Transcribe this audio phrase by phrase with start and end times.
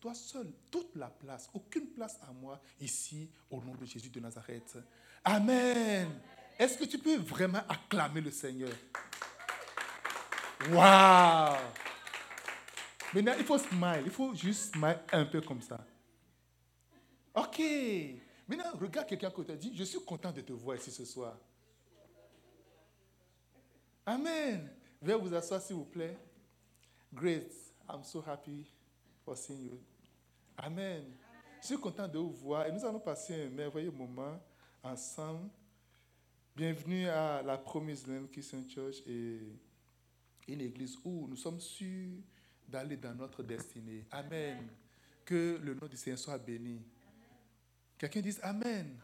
[0.00, 4.20] toi seul, toute la place, aucune place à moi ici, au nom de Jésus de
[4.20, 4.78] Nazareth.
[5.24, 6.08] Amen.
[6.58, 8.72] Est-ce que tu peux vraiment acclamer le Seigneur?
[10.70, 11.56] Waouh!
[13.14, 14.02] Maintenant, il faut smile.
[14.04, 15.84] Il faut juste smile un peu comme ça.
[17.34, 17.62] OK.
[18.46, 21.36] Maintenant, regarde quelqu'un qui t'a dit, je suis content de te voir ici ce soir.
[24.04, 24.70] Amen.
[25.00, 26.18] Veuillez vous asseoir, s'il vous plaît.
[27.12, 27.52] Great.
[27.88, 28.66] I'm so happy
[29.24, 29.78] for seeing you.
[30.60, 31.04] Amen.
[31.60, 34.40] Je suis content de vous voir et nous allons passer un merveilleux moment
[34.82, 35.48] ensemble.
[36.56, 39.38] Bienvenue à la Promise Land Christian Church et
[40.48, 42.18] une église où nous sommes sûrs
[42.66, 44.04] d'aller dans notre destinée.
[44.10, 44.68] Amen.
[45.24, 46.82] Que le nom du Seigneur soit béni.
[47.96, 48.98] Quelqu'un dise Amen.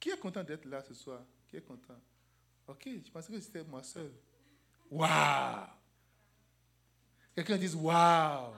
[0.00, 1.22] Qui est content d'être là ce soir?
[1.46, 2.00] Qui est content?
[2.66, 4.12] Ok, je pensais que c'était moi seul.
[4.90, 5.66] Waouh
[7.32, 8.54] Quelqu'un dise Waouh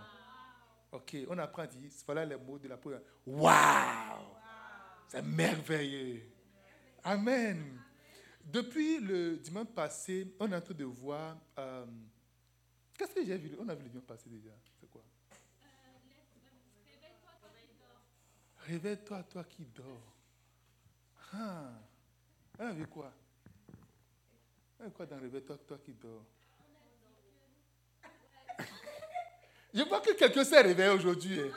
[0.96, 3.02] Ok, on apprend dire, voilà les mots de la prière.
[3.26, 4.34] Waouh
[5.08, 6.22] C'est merveilleux.
[7.04, 7.82] Amen.
[8.42, 11.36] Depuis le dimanche passé, on est en train de voir.
[11.58, 11.84] Euh,
[12.96, 13.54] Qu'est-ce que j'ai vu?
[13.60, 14.52] On a vu le dimanche passé déjà.
[14.80, 15.02] C'est quoi?
[18.60, 20.16] Réveille-toi, toi qui dors.
[21.34, 21.72] Ah.
[22.58, 23.12] On a vu quoi?
[24.80, 26.24] On a vu quoi dans Réveille-toi, toi qui dors?
[29.76, 31.38] Je vois que quelqu'un s'est réveillé aujourd'hui.
[31.38, 31.50] Hein.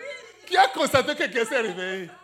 [0.45, 2.09] Qui a constaté que quelqu'un s'est réveillé?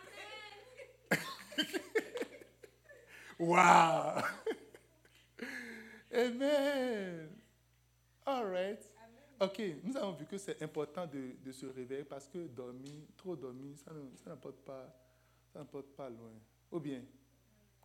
[3.37, 4.21] Wow!
[6.13, 7.29] Amen.
[8.25, 8.79] All right.
[9.41, 13.75] Ok, nous avons vu que c'est important de, se réveiller parce que dormir, trop dormir,
[13.77, 13.91] ça
[14.29, 14.87] n'apporte pas,
[15.51, 15.65] ça
[15.97, 16.31] pas loin.
[16.71, 17.01] Ou bien,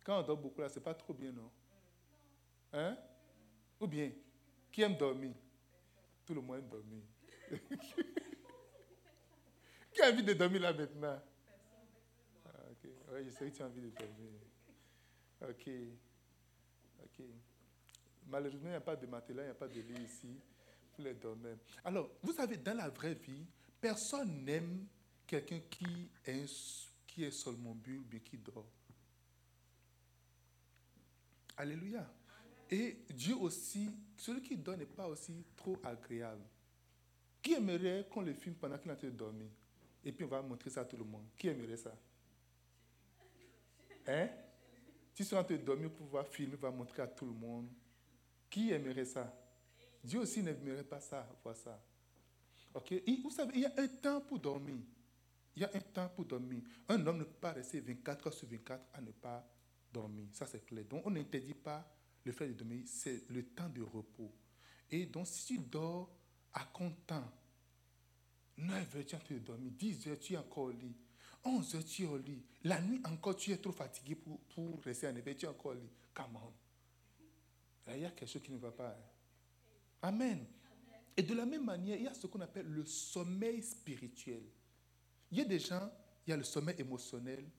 [0.05, 1.51] quand on dort beaucoup là, c'est pas trop bien, non?
[2.71, 2.97] Hein?
[3.77, 4.09] Ou bien,
[4.71, 5.33] qui aime dormir?
[6.25, 7.03] Tout le monde aime dormir.
[9.93, 11.21] Qui a envie de dormir là maintenant?
[12.45, 12.89] Ah, ok,
[13.25, 14.31] je sais que tu as envie de dormir.
[15.41, 15.69] Ok.
[17.03, 17.25] Ok.
[18.27, 20.39] Malheureusement, il n'y a pas de matelas, il n'y a pas de lit ici
[20.93, 21.57] pour les dormir.
[21.83, 23.45] Alors, vous savez, dans la vraie vie,
[23.79, 24.87] personne n'aime
[25.27, 26.45] quelqu'un qui est,
[27.07, 28.67] qui est somnambule, mais qui dort.
[31.57, 32.09] Alléluia.
[32.69, 36.43] Et Dieu aussi, celui qui dort n'est pas aussi trop agréable.
[37.41, 39.49] Qui aimerait qu'on le filme pendant qu'il est en train de dormir?
[40.03, 41.25] Et puis on va montrer ça à tout le monde.
[41.37, 41.95] Qui aimerait ça?
[44.07, 44.29] Hein?
[45.13, 47.69] Tu es en train de dormir pour pouvoir filmer, va montrer à tout le monde.
[48.49, 49.33] Qui aimerait ça?
[50.03, 51.83] Dieu aussi n'aimerait pas ça, voir ça.
[52.73, 52.93] Ok?
[53.23, 54.77] Vous savez, il y a un temps pour dormir.
[55.55, 56.61] Il y a un temps pour dormir.
[56.87, 59.45] Un homme ne peut pas rester 24 heures sur 24 à ne pas
[59.91, 60.27] dormir.
[60.31, 60.85] Ça, c'est clair.
[60.85, 61.85] Donc, on n'interdit pas
[62.23, 62.83] le fait de dormir.
[62.85, 64.31] C'est le temps de repos.
[64.89, 66.09] Et donc, si tu dors
[66.53, 67.23] à comptant,
[68.57, 69.71] 9 heures, tu es en train de dormir.
[69.71, 70.95] 10 heures, tu es encore au lit.
[71.43, 72.43] 11 heures, tu es au lit.
[72.63, 75.35] La nuit encore, tu es trop fatigué pour, pour rester en éveil.
[75.35, 75.89] Tu es encore au lit.
[76.13, 76.53] Come on.
[77.93, 78.89] Il y a quelque chose qui ne va pas.
[78.89, 79.03] Hein.
[80.03, 80.45] Amen.
[81.15, 84.43] Et de la même manière, il y a ce qu'on appelle le sommeil spirituel.
[85.31, 85.91] Il y a des gens,
[86.25, 87.49] il y a le sommeil émotionnel.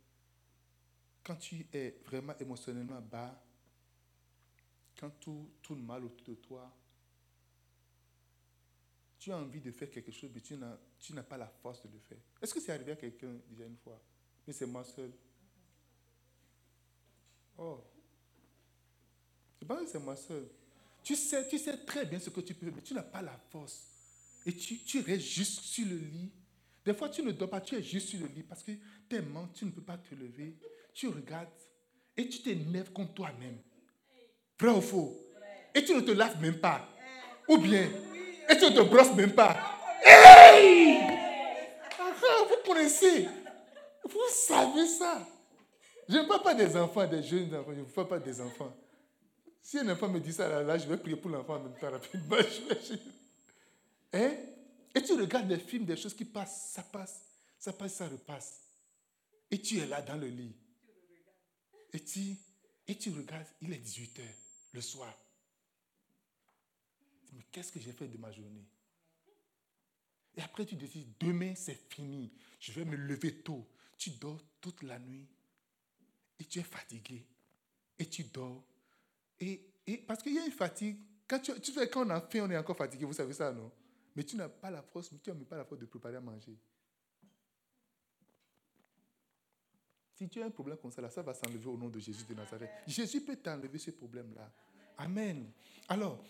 [1.22, 3.40] Quand tu es vraiment émotionnellement bas,
[4.98, 6.72] quand tout tourne mal autour de toi,
[9.22, 12.00] tu as envie de faire quelque chose, mais tu n'as pas la force de le
[12.00, 12.18] faire.
[12.40, 14.02] Est-ce que c'est arrivé à quelqu'un déjà une fois?
[14.44, 15.12] Mais c'est moi seul.
[17.56, 17.84] Oh.
[19.60, 20.48] C'est pas que c'est moi seul.
[21.04, 23.38] Tu sais, tu sais très bien ce que tu peux, mais tu n'as pas la
[23.50, 23.86] force.
[24.44, 26.32] Et tu, tu restes juste sur le lit.
[26.84, 28.72] Des fois, tu ne dors pas, tu es juste sur le lit parce que
[29.08, 30.56] tellement tu ne peux pas te lever.
[30.92, 31.48] Tu regardes
[32.16, 33.58] et tu t'énerves contre toi-même.
[34.58, 35.16] Vrai ou faux?
[35.72, 36.88] Et tu ne te laves même pas.
[37.48, 37.88] Ou bien,
[38.52, 39.56] et tu ne te brosses même pas?
[40.04, 41.00] Hey
[42.48, 43.28] Vous connaissez?
[44.04, 45.26] Vous savez ça?
[46.08, 48.72] Je ne parle pas des enfants, des jeunes enfants, je ne parle pas des enfants.
[49.62, 51.90] Si un enfant me dit ça, là, je vais prier pour l'enfant en même temps
[51.90, 52.36] rapidement.
[54.14, 54.32] Hein?
[54.94, 57.22] Et tu regardes des films, des choses qui passent, ça passe,
[57.58, 58.60] ça passe, ça repasse.
[59.50, 60.54] Et tu es là dans le lit.
[61.94, 62.36] Et tu,
[62.86, 64.20] et tu regardes, il est 18h
[64.74, 65.14] le soir.
[67.32, 68.66] Mais qu'est-ce que j'ai fait de ma journée?
[70.34, 72.32] Et après, tu décides, demain, c'est fini.
[72.58, 73.66] Je vais me lever tôt.
[73.98, 75.28] Tu dors toute la nuit.
[76.38, 77.26] Et tu es fatigué.
[77.98, 78.64] Et tu dors
[79.86, 80.98] et, parce qu'il y a une fatigue.
[81.26, 83.52] Quand, tu, tu fais, quand on a faim, on est encore fatigué, vous savez ça,
[83.52, 83.70] non?
[84.14, 86.56] Mais tu n'as pas la force, tu n'as pas la force de préparer à manger.
[90.14, 92.24] Si tu as un problème comme ça, là, ça va s'enlever au nom de Jésus
[92.24, 92.70] de Nazareth.
[92.86, 94.52] Jésus peut t'enlever ce problème-là.
[94.98, 95.50] Amen.
[95.88, 96.22] Alors,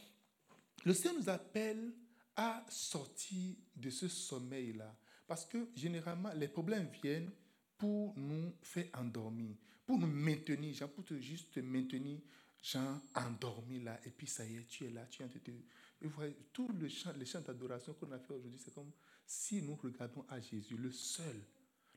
[0.84, 1.92] le Seigneur nous appelle
[2.36, 4.96] à sortir de ce sommeil-là.
[5.26, 7.30] Parce que généralement, les problèmes viennent
[7.78, 9.56] pour nous faire endormir,
[9.86, 12.20] pour nous maintenir, genre, pour te, juste te maintenir,
[12.62, 13.98] genre, endormi là.
[14.04, 15.52] Et puis ça y est, tu es là, tu es en train de...
[16.00, 18.90] Et voyez, tout le chant, les chants d'adoration qu'on a fait aujourd'hui, c'est comme
[19.26, 21.40] si nous regardons à Jésus, le seul,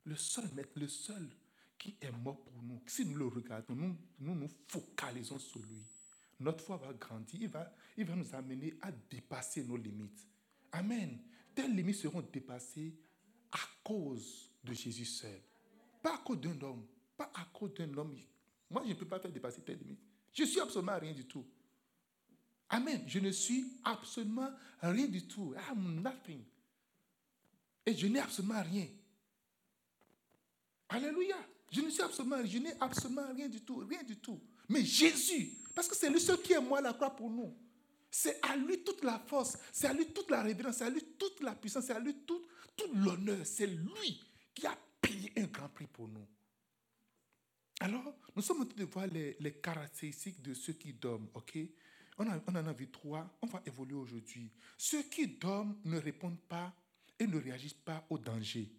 [0.04, 1.28] le seul maître, le seul
[1.78, 2.80] qui est mort pour nous.
[2.86, 5.84] Si nous le regardons, nous, nous focalisons sur lui.
[6.38, 10.26] Notre foi va grandir, il va, il va nous amener à dépasser nos limites.
[10.72, 11.18] Amen.
[11.54, 12.94] Telles limites seront dépassées
[13.52, 15.40] à cause de Jésus seul.
[16.02, 16.86] Pas à cause d'un homme.
[17.16, 18.18] Pas à cause d'un homme.
[18.68, 20.00] Moi, je ne peux pas faire dépasser telles limites.
[20.32, 21.46] Je suis absolument rien du tout.
[22.68, 23.02] Amen.
[23.06, 24.50] Je ne suis absolument
[24.82, 25.54] rien du tout.
[25.70, 26.42] I'm nothing.
[27.86, 28.88] Et je n'ai absolument rien.
[30.88, 31.36] Alléluia.
[31.70, 34.40] Je ne suis absolument, je n'ai absolument rien du tout, rien du tout.
[34.68, 37.54] Mais Jésus, parce que c'est lui seul qui est moi la croix pour nous.
[38.10, 41.02] C'est à lui toute la force, c'est à lui toute la révérence, c'est à lui
[41.18, 42.40] toute la puissance, c'est à lui tout,
[42.94, 43.44] l'honneur.
[43.44, 44.22] C'est lui
[44.54, 46.26] qui a payé un grand prix pour nous.
[47.80, 51.58] Alors, nous sommes en train de voir les, les caractéristiques de ceux qui dorment, ok?
[52.18, 54.50] On, a, on en a vu trois, on va évoluer aujourd'hui.
[54.78, 56.72] Ceux qui dorment ne répondent pas
[57.18, 58.70] et ne réagissent pas au danger.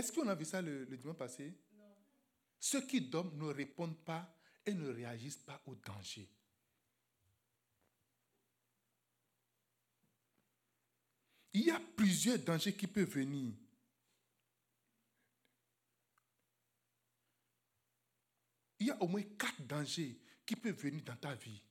[0.00, 1.54] Est-ce qu'on a vu ça le, dimanche passé?
[1.74, 1.94] Non.
[2.58, 6.26] Ceux qui dorment ne répondent pas et ne réagissent pas au danger.
[11.52, 13.52] Il y a plusieurs dangers qui peuvent venir.
[18.78, 21.62] Il y a au moins quatre dangers qui peuvent venir dans ta vie.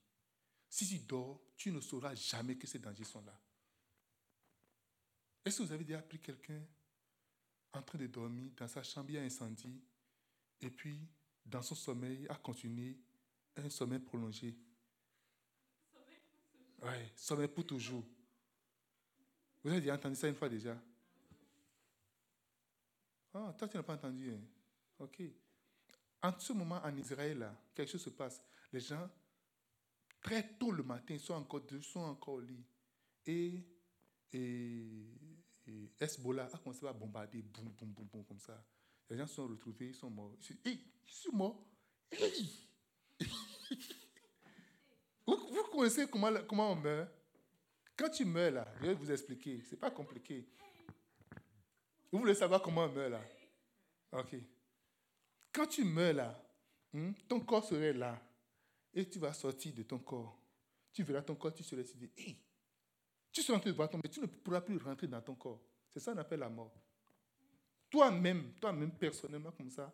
[0.70, 3.42] Si tu dors, tu ne sauras jamais que ces dangers sont là.
[5.44, 6.64] Est-ce que vous avez déjà pris quelqu'un
[7.74, 9.82] en train de dormir dans sa chambre, il y a incendie,
[10.62, 11.08] et puis
[11.46, 12.98] dans son sommeil, a continué
[13.56, 14.56] un sommeil prolongé.
[16.82, 18.06] Oui, sommeil pour toujours.
[19.64, 20.78] Vous avez déjà entendu ça une fois déjà?
[23.34, 24.32] Ah, toi, tu n'as pas entendu.
[24.32, 24.42] Hein?
[25.00, 25.22] Ok.
[26.22, 28.42] En ce moment, en Israël, quelque chose se passe.
[28.72, 29.10] Les gens,
[30.22, 32.64] très tôt le matin, sont encore, sont encore au lit.
[33.26, 33.64] Et,
[34.32, 35.06] et
[35.70, 38.64] et Hezbollah a commencé à bombarder, boum, boum, boum, boum, comme ça.
[39.10, 40.36] Les gens se sont retrouvés, ils sont morts.
[40.40, 41.64] Je suis, hey, je suis mort.
[45.28, 47.10] vous, vous, connaissez comment, comment on meurt?
[47.96, 49.62] Quand tu meurs là, je vais vous expliquer.
[49.62, 50.48] Ce n'est pas compliqué.
[52.12, 53.22] Vous voulez savoir comment on meurt là?
[54.12, 54.36] Ok.
[55.52, 56.44] Quand tu meurs là,
[56.94, 58.20] hmm, ton corps serait là.
[58.94, 60.40] Et tu vas sortir de ton corps.
[60.92, 62.38] Tu verras ton corps, tu serais dit, hey,
[63.32, 65.62] tu seras en train de voir tomber, tu ne pourras plus rentrer dans ton corps.
[65.90, 66.74] C'est ça qu'on appelle la mort.
[67.90, 69.94] Toi-même, toi-même personnellement comme ça,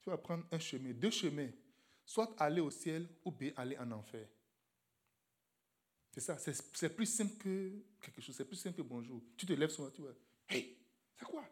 [0.00, 1.50] tu vas prendre un chemin, deux chemins.
[2.04, 4.26] Soit aller au ciel ou bien aller en enfer.
[6.10, 9.22] C'est ça, c'est plus simple que quelque chose, c'est plus simple que bonjour.
[9.36, 10.14] Tu te lèves sur tu vois,
[10.48, 10.76] hey,
[11.14, 11.44] c'est quoi?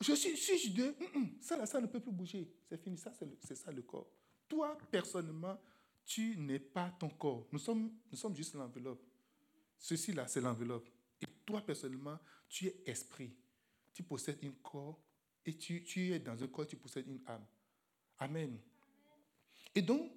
[0.00, 2.48] Je suis, je dis, mm, mm, ça là, ça ne peut plus bouger.
[2.68, 4.10] C'est fini, ça c'est ça le corps.
[4.48, 5.58] Toi, personnellement,
[6.04, 7.46] tu n'es pas ton corps.
[7.50, 9.02] Nous sommes, nous sommes juste l'enveloppe.
[9.80, 10.88] Ceci là, c'est l'enveloppe.
[11.22, 12.18] Et toi, personnellement,
[12.48, 13.34] tu es esprit.
[13.94, 15.00] Tu possèdes un corps
[15.44, 17.44] et tu, tu es dans un corps, tu possèdes une âme.
[18.18, 18.58] Amen.
[19.74, 20.12] Et donc,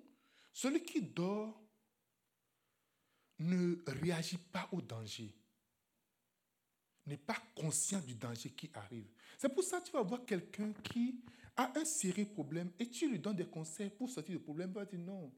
[0.52, 1.60] celui qui dort
[3.40, 5.34] ne réagit pas au danger,
[7.06, 9.08] n'est pas conscient du danger qui arrive.
[9.38, 11.22] C'est pour ça que tu vas voir quelqu'un qui
[11.56, 14.70] a un sérieux problème et tu lui donnes des conseils pour sortir du problème.
[14.72, 15.34] Il va dire non,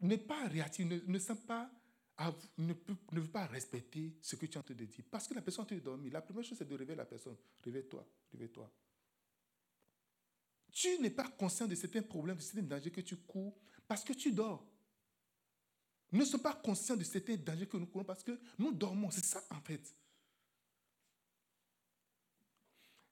[0.00, 1.70] n'est pas réactif, ne, ne sent pas
[2.58, 2.72] ne,
[3.12, 5.04] veut pas respecter ce que tu es en train de dire.
[5.10, 6.10] Parce que la personne est dormi.
[6.10, 7.36] La première chose, c'est de réveiller la personne.
[7.62, 8.70] Réveille-toi, réveille-toi.
[10.72, 14.12] Tu n'es pas conscient de certains problèmes, de certains dangers que tu cours parce que
[14.12, 14.66] tu dors.
[16.12, 19.10] Ne sommes pas conscients de certains dangers que nous courons parce que nous dormons.
[19.10, 19.94] C'est ça en fait.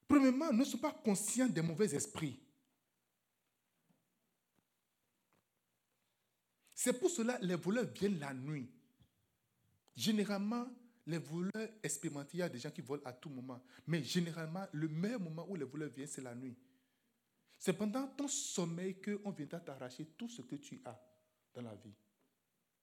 [0.07, 2.39] Premièrement, ne sommes pas conscients des mauvais esprits.
[6.75, 8.71] C'est pour cela que les voleurs viennent la nuit.
[9.97, 10.67] Généralement,
[11.07, 13.63] les voleurs expérimentent, il y a des gens qui volent à tout moment.
[13.87, 16.57] Mais généralement, le meilleur moment où les voleurs viennent, c'est la nuit.
[17.59, 21.01] C'est pendant ton sommeil qu'on viendra t'arracher tout ce que tu as
[21.53, 21.95] dans la vie.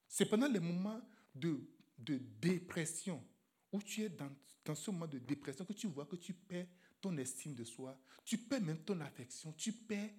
[0.08, 1.02] C'est pendant les moments
[1.34, 1.60] de,
[1.98, 3.24] de dépression,
[3.72, 4.32] où tu es dans,
[4.66, 6.68] dans ce moment de dépression, que tu vois que tu perds
[7.00, 10.10] ton estime de soi, tu perds même ton affection, tu perds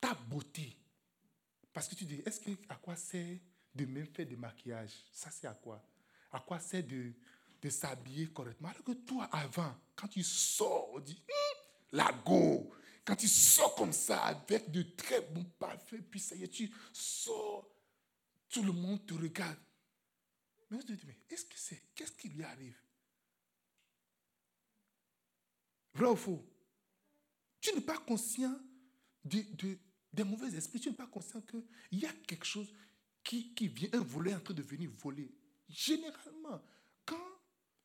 [0.00, 0.76] ta beauté.
[1.72, 3.40] Parce que tu dis, est-ce que à quoi c'est
[3.74, 5.04] de même faire des maquillages?
[5.12, 5.82] Ça, c'est à quoi?
[6.32, 7.12] À quoi c'est de,
[7.60, 8.68] de s'habiller correctement?
[8.68, 11.58] Alors que toi, avant, quand tu sors, on dit, hum,
[11.92, 12.72] la go.
[13.04, 16.72] Quand tu sors comme ça, avec de très bons parfums, puis ça y est, tu
[16.92, 17.68] sors,
[18.48, 19.58] tout le monde te regarde.
[20.70, 22.78] Mais je te dis, mais est-ce que c'est, qu'est-ce qui lui arrive?
[25.94, 26.48] Vrai ou faux?
[27.60, 28.58] Tu n'es pas conscient
[29.24, 29.78] de,
[30.12, 30.80] des mauvais esprits.
[30.80, 32.72] Tu n'es pas conscient qu'il y a quelque chose
[33.22, 35.30] qui, qui vient, un volet en train de venir voler.
[35.72, 36.62] Généralement,
[37.06, 37.16] quand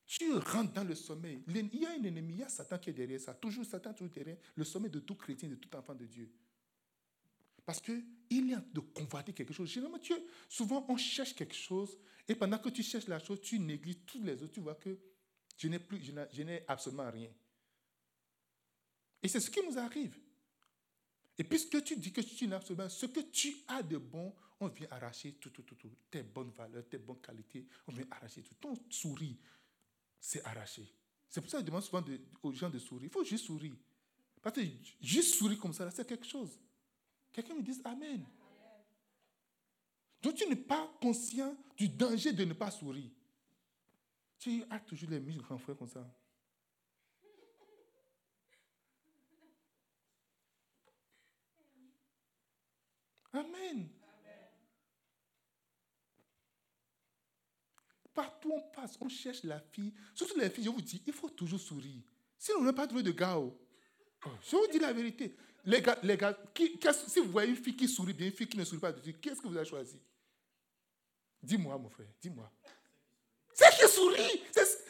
[0.05, 2.89] tu rentres dans le sommeil, il y a un ennemi, il y a Satan qui
[2.89, 3.33] est derrière ça.
[3.33, 6.29] Toujours Satan, toujours derrière le sommeil de tout chrétien, de tout enfant de Dieu.
[7.65, 9.69] Parce qu'il y a de convoiter quelque chose.
[9.69, 9.99] Généralement,
[10.49, 14.21] souvent, on cherche quelque chose, et pendant que tu cherches la chose, tu négliges tous
[14.21, 14.53] les autres.
[14.53, 14.97] Tu vois que
[15.57, 17.31] je n'ai plus, je n'ai absolument rien.
[19.23, 20.17] Et c'est ce qui nous arrive.
[21.37, 24.67] Et puisque tu dis que tu n'as absolument ce que tu as de bon, on
[24.67, 28.41] vient arracher tout, tout, tout, tout, tes bonnes valeurs, tes bonnes qualités, on vient arracher
[28.41, 28.55] tout.
[28.55, 29.37] Ton souris,
[30.19, 30.91] c'est arraché.
[31.29, 32.03] C'est pour ça que je demande souvent
[32.41, 33.09] aux gens de sourire.
[33.09, 33.75] Il faut juste sourire.
[34.41, 34.61] Parce que
[35.01, 36.57] juste sourire comme ça, c'est quelque chose.
[37.31, 38.25] Quelqu'un me dit Amen.
[40.21, 43.11] Donc tu n'es pas conscient du danger de ne pas sourire.
[44.39, 46.05] Tu as toujours les grands frères comme ça.
[53.33, 53.89] Amen.
[58.17, 59.93] Partout on passe, on cherche la fille.
[60.15, 62.01] Surtout les filles, je vous dis, il faut toujours sourire.
[62.35, 63.37] Sinon, on n'a pas trouvé de gars.
[63.37, 63.55] Oh.
[64.25, 64.29] oh.
[64.41, 65.35] Je vous dis la vérité.
[65.63, 68.57] Les gars, les gars si vous voyez une fille qui sourit bien, une fille qui
[68.57, 69.99] ne sourit pas qu'est-ce que vous avez choisi?
[71.43, 72.51] Dis-moi, mon frère, dis-moi.
[73.53, 74.41] C'est qui sourit?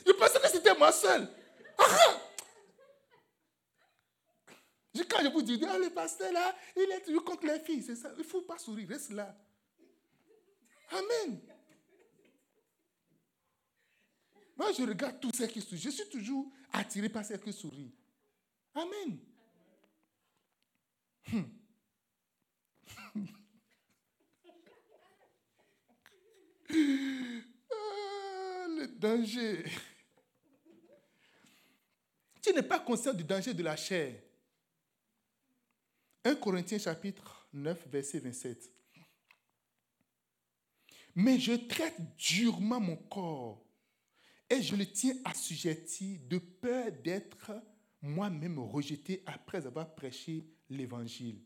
[0.05, 1.27] Je pensais que c'était moi seul.
[1.79, 2.21] Ah, ah!
[5.09, 7.97] Quand je vous dis, ah, le pasteur là, il est toujours contre les filles, c'est
[7.97, 8.09] ça.
[8.15, 9.37] Il ne faut pas sourire, reste là.
[10.91, 11.41] Amen.
[14.57, 15.81] Moi, je regarde tous ceux qui sourient.
[15.81, 17.93] Je suis toujours attiré par ceux qui sourient.
[18.73, 19.19] Amen.
[21.31, 21.43] Hmm.
[27.71, 29.65] ah, le danger.
[32.41, 34.15] Tu n'es pas conscient du danger de la chair.
[36.23, 38.71] 1 Corinthiens chapitre 9, verset 27.
[41.15, 43.66] Mais je traite durement mon corps
[44.49, 47.51] et je le tiens assujetti de peur d'être
[48.01, 51.41] moi-même rejeté après avoir prêché l'évangile.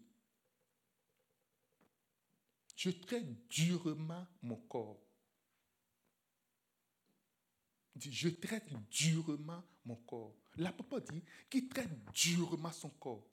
[2.76, 5.00] Je traite durement mon corps.
[7.96, 10.36] Je traite durement mon corps.
[10.58, 13.28] L'apôtre dit qu'il traite durement son corps.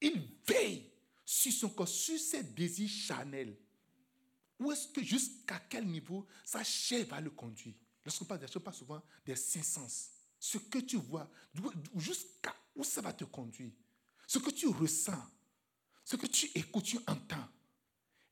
[0.00, 0.90] Il veille
[1.24, 3.56] sur son corps, sur ses désirs charnels.
[4.58, 7.74] Où est-ce que, jusqu'à quel niveau sa chair va le conduire?
[8.08, 10.08] Lorsqu'on parle choses, pas souvent des cinq sens.
[10.40, 11.30] Ce que tu vois,
[11.94, 13.74] jusqu'à où ça va te conduire.
[14.26, 15.22] Ce que tu ressens,
[16.02, 17.46] ce que tu écoutes, tu entends.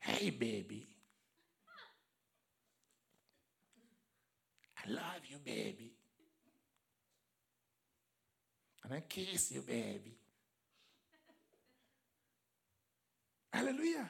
[0.01, 0.87] Hey baby.
[4.83, 5.95] I love you, baby.
[8.83, 10.17] And I kiss you, baby.
[13.51, 14.09] Alléluia.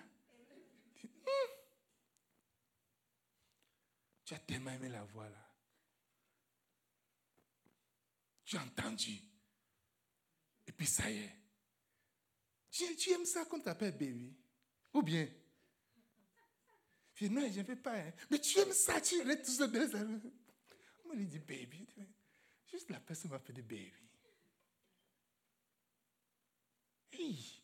[4.24, 5.47] Tu as tellement aimé la voix là.
[8.48, 9.20] Tu as entendu.
[10.66, 11.36] Et puis ça y est.
[12.72, 14.34] Tu, aimes ça quand tu t'appelles baby
[14.94, 15.28] Ou bien
[17.14, 17.98] Je dis, non, je ne fais pas.
[17.98, 18.14] Hein.
[18.32, 20.22] Mais tu aimes ça, tu restes tout ça dans
[21.06, 21.86] On me dit baby.
[22.72, 23.94] Juste la personne m'a appelé baby.
[27.12, 27.64] Hey.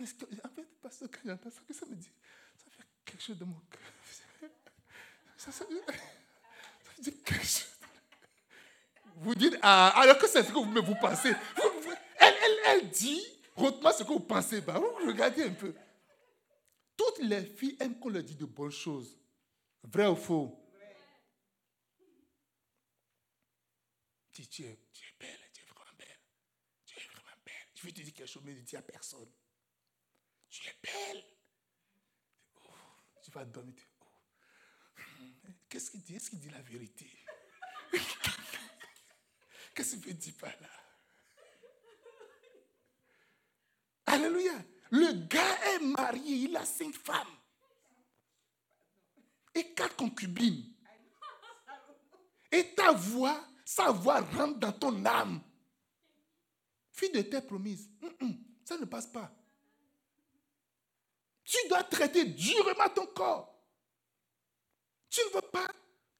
[0.00, 2.10] En fait, parce que j'entends ça, ça me dit,
[2.56, 3.80] ça fait quelque chose de mon cœur.
[5.36, 7.73] Ça, ça, ça, ça dit quelque chose.
[9.16, 11.32] Vous dites, ah, alors que c'est ce que vous, vous pensez.
[12.18, 13.22] Elle, elle, elle dit,
[13.56, 14.60] moi ce que vous pensez.
[14.60, 15.74] Bah, vous regardez un peu.
[16.96, 19.18] Toutes les filles aiment qu'on leur dise de bonnes choses.
[19.82, 20.60] Vrai ou faux?
[24.32, 24.78] Tu, tu, es,
[25.20, 26.18] belle, tu es vraiment belle.
[26.84, 27.54] Tu es vraiment belle.
[27.74, 29.30] Je vais te dire quelque chose, mais ne dis à personne.
[30.48, 31.24] Tu es belle.
[32.56, 32.70] Oh,
[33.22, 33.74] tu vas dormir.
[34.00, 34.04] Oh.
[35.68, 36.16] Qu'est-ce qu'il dit?
[36.16, 37.08] Est-ce qu'il dit la vérité?
[39.74, 40.68] Qu'est-ce qu'il veut dire par là?
[44.06, 44.52] Alléluia.
[44.90, 47.36] Le gars est marié, il a cinq femmes.
[49.54, 50.72] Et quatre concubines.
[52.52, 55.42] Et ta voix, sa voix rentre dans ton âme.
[56.92, 57.88] Fille de tes promesses.
[58.64, 59.32] ça ne passe pas.
[61.44, 63.52] Tu dois traiter durement ton corps.
[65.10, 65.68] Tu ne veux pas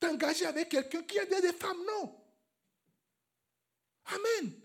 [0.01, 2.24] t'engager avec quelqu'un qui a des femmes, non.
[4.07, 4.61] Amen.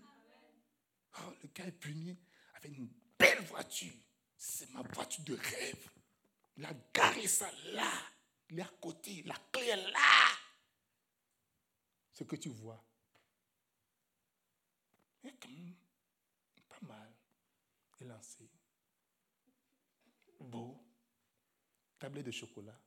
[1.18, 2.16] Oh, le gars est puni
[2.54, 3.92] avec une belle voiture.
[4.36, 5.88] C'est ma voiture de rêve.
[6.56, 7.90] Il a garé ça là.
[8.50, 9.22] Il est à côté.
[9.24, 10.30] La clé est là.
[12.12, 12.84] Ce que tu vois.
[16.68, 17.12] pas mal.
[18.00, 18.50] Élancé.
[20.40, 20.82] Beau.
[21.98, 22.78] Tablette de chocolat.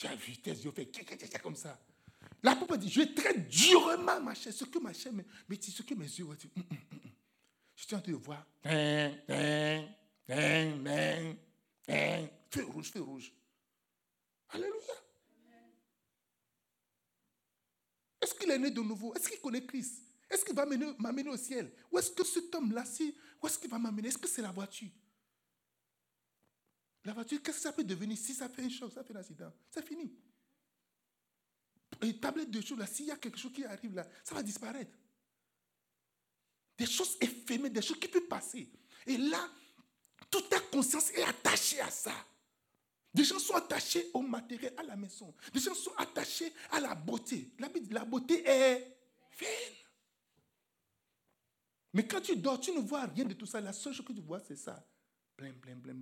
[0.00, 0.90] Tu as vu tes yeux fait
[1.42, 1.78] comme ça.
[2.42, 4.50] La papa dit, je très durement ma chair.
[4.50, 5.26] Ce que ma chair mais
[5.60, 7.00] ce que mes yeux dire, hum, hum, hum,
[7.76, 8.46] je suis en train de voir.
[12.50, 13.30] Feu rouge, feu rouge.
[14.48, 14.80] Alléluia.
[18.22, 19.14] Est-ce qu'il est né de nouveau?
[19.14, 20.02] Est-ce qu'il connaît Christ?
[20.30, 21.70] Est-ce qu'il va m'amener au ciel?
[21.92, 22.84] Où est-ce que cet homme-là,
[23.42, 24.08] où est-ce qu'il va m'amener?
[24.08, 24.88] Est-ce que c'est la voiture?
[27.04, 29.20] La voiture, qu'est-ce que ça peut devenir Si ça fait un choc, ça fait un
[29.20, 30.12] accident, c'est fini.
[32.02, 34.42] Les tablettes de choses, là, s'il y a quelque chose qui arrive là, ça va
[34.42, 34.96] disparaître.
[36.78, 38.70] Des choses éphémères, des choses qui peuvent passer.
[39.06, 39.50] Et là,
[40.30, 42.14] toute ta conscience est attachée à ça.
[43.12, 45.34] Des gens sont attachés au matériel, à la maison.
[45.52, 47.52] Des gens sont attachés à la beauté.
[47.58, 48.96] La, la beauté est
[49.38, 49.74] vaine.
[51.92, 53.60] Mais quand tu dors, tu ne vois rien de tout ça.
[53.60, 54.86] La seule chose que tu vois, c'est ça.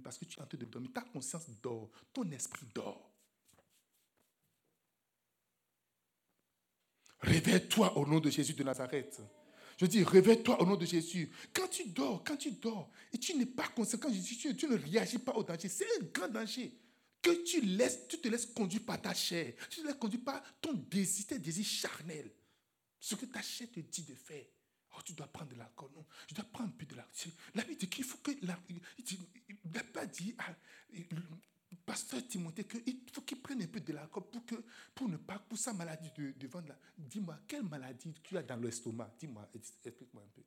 [0.02, 0.90] Parce que tu es en train de dormir.
[0.92, 1.90] Ta conscience dort.
[2.12, 3.10] Ton esprit dort.
[7.20, 9.20] Réveille-toi au nom de Jésus de Nazareth.
[9.76, 11.30] Je dis, réveille-toi au nom de Jésus.
[11.52, 15.18] Quand tu dors, quand tu dors, et tu n'es pas conséquent, tu, tu ne réagis
[15.18, 15.68] pas au danger.
[15.68, 16.72] C'est un grand danger
[17.22, 19.54] que tu laisses, tu te laisses conduire par ta chair.
[19.70, 22.30] Tu te laisses conduire par ton désir, tes désirs charnels.
[22.98, 24.46] Ce que ta chair te dit de faire.
[24.98, 25.90] Oh, tu dois prendre de l'alcool.
[25.94, 27.32] Non, je dois prendre peu de l'alcool.
[27.54, 28.32] La Bible dit qu'il faut que.
[28.42, 28.58] La,
[29.64, 30.54] n'a pas dit à
[31.84, 34.42] pasteur Timothée qu'il faut qu'il prenne un peu de l'alcool pour,
[34.94, 35.38] pour ne pas.
[35.38, 36.74] pour sa maladie de, de vendre.
[36.96, 39.14] Dis-moi, quelle maladie tu as dans l'estomac?
[39.18, 40.42] Dis-moi, explique-moi un peu.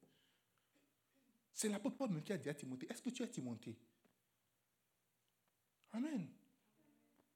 [1.53, 3.77] C'est l'apôtre Paul qui a dit à Timothée Est-ce que tu as Timothée?
[5.93, 6.29] Amen.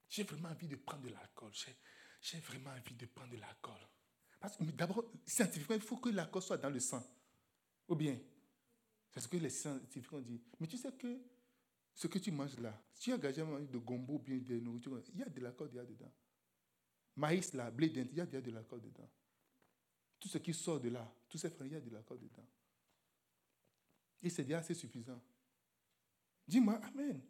[0.09, 1.51] J'ai vraiment envie de prendre de l'alcool.
[2.21, 3.79] J'ai vraiment envie de prendre de l'alcool.
[4.59, 7.03] D'abord, scientifiquement, il faut que l'alcool soit dans le sang.
[7.87, 8.17] Ou bien,
[9.11, 10.41] c'est ce que les scientifiques ont dit.
[10.59, 11.19] Mais tu sais que
[11.93, 15.19] ce que tu manges là, si tu as gagé de gombo, bien de nourriture, il
[15.19, 16.11] y a de l'alcool dedans.
[17.15, 19.09] Maïs là, blé il y a de l'alcool dedans.
[20.19, 22.45] Tout ce qui sort de là, tous ces frères, il y a de l'alcool dedans.
[24.21, 25.21] Et c'est déjà assez suffisant.
[26.47, 27.21] Dis-moi Amen.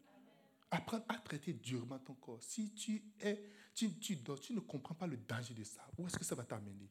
[0.71, 2.41] Apprendre à traiter durement ton corps.
[2.41, 5.88] Si tu es, tu dors, tu ne comprends pas le danger de ça.
[5.97, 6.89] Où est-ce que ça va t'amener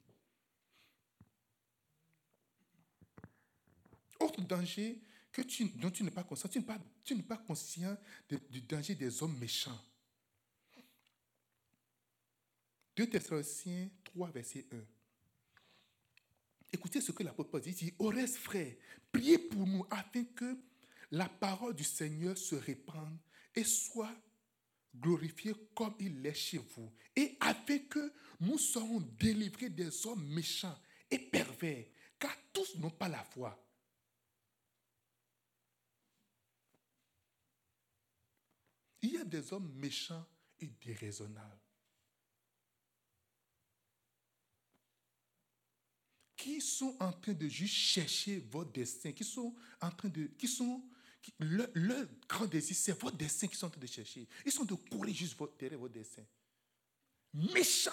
[4.21, 5.01] Autre danger
[5.33, 6.59] que tu, dont tu n'es pas conscient, tu
[7.15, 7.97] n'es pas, conscient
[8.29, 9.81] du danger des hommes méchants.
[12.97, 14.77] 2 Thessaloniciens 3, verset 1.
[16.73, 17.71] Écoutez ce que l'apôtre Paul dit.
[17.71, 18.73] Il dit, Oreste frère,
[19.11, 20.57] priez pour nous afin que
[21.11, 23.17] la parole du Seigneur se répande
[23.55, 24.15] et soit
[24.95, 30.79] glorifié comme il est chez vous, et afin que nous soyons délivrés des hommes méchants
[31.11, 31.85] et pervers,
[32.19, 33.64] car tous n'ont pas la foi.
[39.05, 40.27] Il y a des hommes méchants
[40.59, 41.61] et déraisonnables.
[46.35, 50.49] Qui sont en train de juste chercher votre destin, qui sont en train de, qui
[50.49, 50.83] sont
[51.39, 51.69] leur,
[52.27, 54.27] grand désir, c'est votre destin qu'ils sont en train de chercher.
[54.47, 56.25] Ils sont de courir juste votre, derrière votre destin.
[57.35, 57.91] Méchant.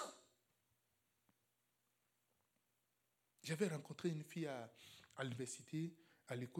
[3.43, 4.73] J'avais rencontré une fille à,
[5.17, 5.93] à l'université,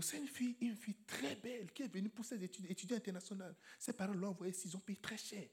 [0.01, 3.55] C'est une fille, une fille très belle qui est venue pour ses études, étudiants internationales.
[3.79, 5.47] Ses parents l'ont envoyée, ils ont payé très cher.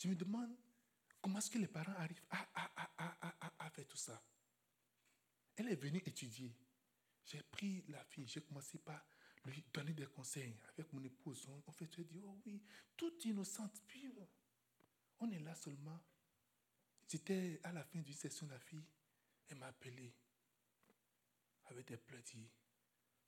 [0.00, 0.50] Je me demande
[1.20, 4.20] comment est-ce que les parents arrivent à, faire tout ça.
[5.56, 6.52] Elle est venue étudier.
[7.24, 9.06] J'ai pris la fille, j'ai commencé par
[9.44, 11.48] lui donner des conseils avec mon épouse.
[11.66, 12.60] On, fait tout dire, oh oui,
[12.96, 14.26] toute innocente, pure.
[15.20, 16.00] On est là seulement.
[17.08, 18.84] J'étais à la fin du session, la fille,
[19.48, 20.12] elle m'a appelé
[21.66, 22.48] avec des pleurs, dit,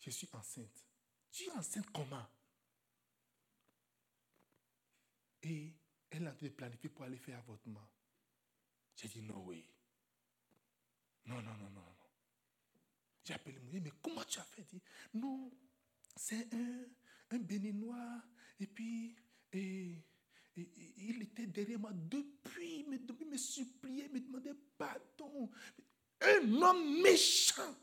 [0.00, 0.84] je suis enceinte.
[1.30, 2.26] Tu es enceinte comment?
[5.42, 5.72] Et
[6.10, 7.86] elle a de planifier pour aller faire avortement.
[8.96, 9.68] J'ai dit, non, oui.
[11.26, 11.96] Non, non, non, non.
[13.24, 14.64] J'ai appelé mon mais comment tu as fait?
[14.64, 14.82] Dit,
[15.14, 15.50] Non,
[16.14, 16.84] c'est un,
[17.30, 18.22] un béninois.
[18.60, 19.16] Et puis,
[19.52, 20.02] et,
[20.56, 25.50] il était derrière moi depuis, mais il me suppliait, me demandait pardon.
[26.20, 27.74] Un homme méchant.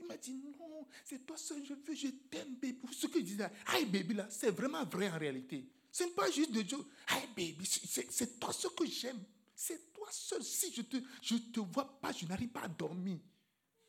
[0.00, 2.78] Il m'a dit non, c'est toi seul, je veux, je t'aime, baby.
[2.92, 5.68] Ce que je disais, hi baby là, c'est vraiment vrai en réalité.
[5.90, 6.78] Ce n'est pas juste de Dieu.
[7.10, 9.22] Hi baby, c'est toi seul que j'aime.
[9.54, 10.42] C'est toi seul.
[10.42, 13.18] Si je te, je te vois pas, je n'arrive pas à dormir.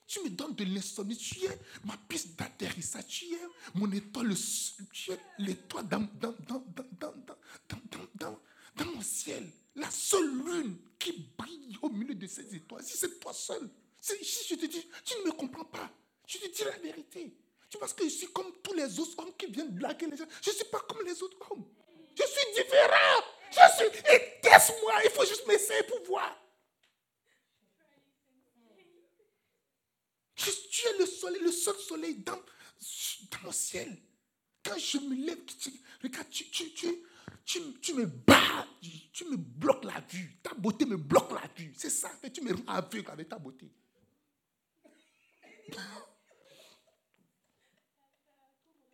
[0.08, 1.18] Tu me donnes de l'insomnie.
[1.18, 3.08] Tu es ma piste d'atterrissage.
[3.08, 3.40] Tu es
[3.74, 4.36] mon étoile.
[4.92, 6.64] Tu es l'étoile dans, dans, dans,
[8.16, 9.50] dans, mon ciel.
[9.76, 12.84] La seule lune qui brille au milieu de ces étoiles.
[12.84, 13.68] Si c'est toi seul.
[14.06, 15.90] Si je te dis, tu ne me comprends pas.
[16.28, 17.36] Je te dis la vérité.
[17.68, 20.28] Tu penses que je suis comme tous les autres hommes qui viennent blaguer les gens.
[20.44, 21.66] Je ne suis pas comme les autres hommes.
[22.16, 23.24] Je suis différent.
[23.50, 24.14] Je suis.
[24.14, 26.40] Et moi Il faut juste m'essayer pour voir.
[30.36, 33.98] tu es le soleil, le seul soleil dans, dans mon ciel.
[34.62, 35.40] Quand je me lève,
[36.04, 37.02] regarde, tu, tu, tu,
[37.82, 38.68] tu, me bats,
[39.12, 40.38] tu me bloques la vue.
[40.44, 41.74] Ta beauté me bloque la vue.
[41.76, 43.72] C'est ça, tu me rends aveugle avec ta beauté.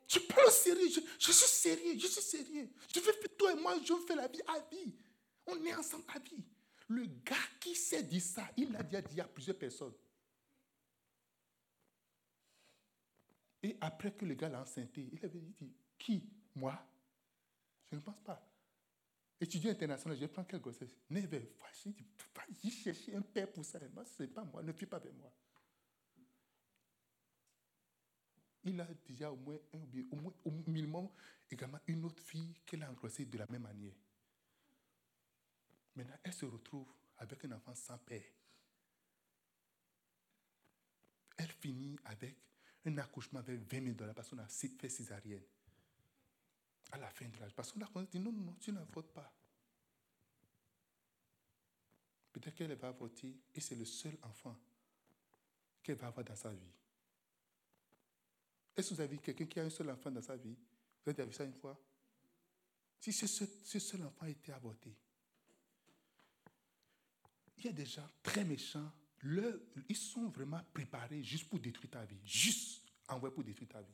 [0.08, 2.70] Je parle sérieux, je, suis sérieux, je suis sérieux.
[2.94, 4.94] Je veux faire toi et moi, je faire la vie à vie.
[5.48, 6.44] On est ensemble à vie.
[6.90, 9.94] Le gars qui s'est dit ça, il l'a déjà dit à plusieurs personnes.
[13.64, 16.78] Et après que le gars l'a enceinté, il avait dit, qui Moi?
[17.90, 18.46] Je ne pense pas.
[19.40, 20.98] Étudiant international, je prends quelle grossesse?
[21.10, 21.56] Never.
[21.60, 23.80] Vas-y chercher un père pour ça.
[24.18, 25.32] Ce n'est pas moi, ne fais pas avec moi.
[28.64, 31.10] Il a déjà au moins, au, moins, au minimum
[31.50, 33.94] également une autre fille qu'elle a engrossée de la même manière.
[35.96, 38.24] Maintenant, elle se retrouve avec un enfant sans père.
[41.38, 42.36] Elle finit avec
[42.86, 45.44] un accouchement avec 20 000 dollars parce qu'on a fait césarienne.
[46.92, 47.54] À la fin de l'âge.
[47.54, 49.34] Parce qu'on a dit non, non, tu n'avortes pas.
[52.32, 54.58] Peut-être qu'elle va avorter et c'est le seul enfant
[55.84, 56.72] qu'elle va avoir dans sa vie.
[58.76, 60.56] Est-ce que vous avez quelqu'un qui a un seul enfant dans sa vie?
[61.06, 61.80] Vous avez vu ça une fois?
[63.00, 64.96] Si ce, seul enfant était avorté,
[67.58, 68.92] il y a des gens très méchants
[69.90, 72.20] ils sont vraiment préparés juste pour détruire ta vie.
[72.24, 73.94] Juste envoyés pour détruire ta vie.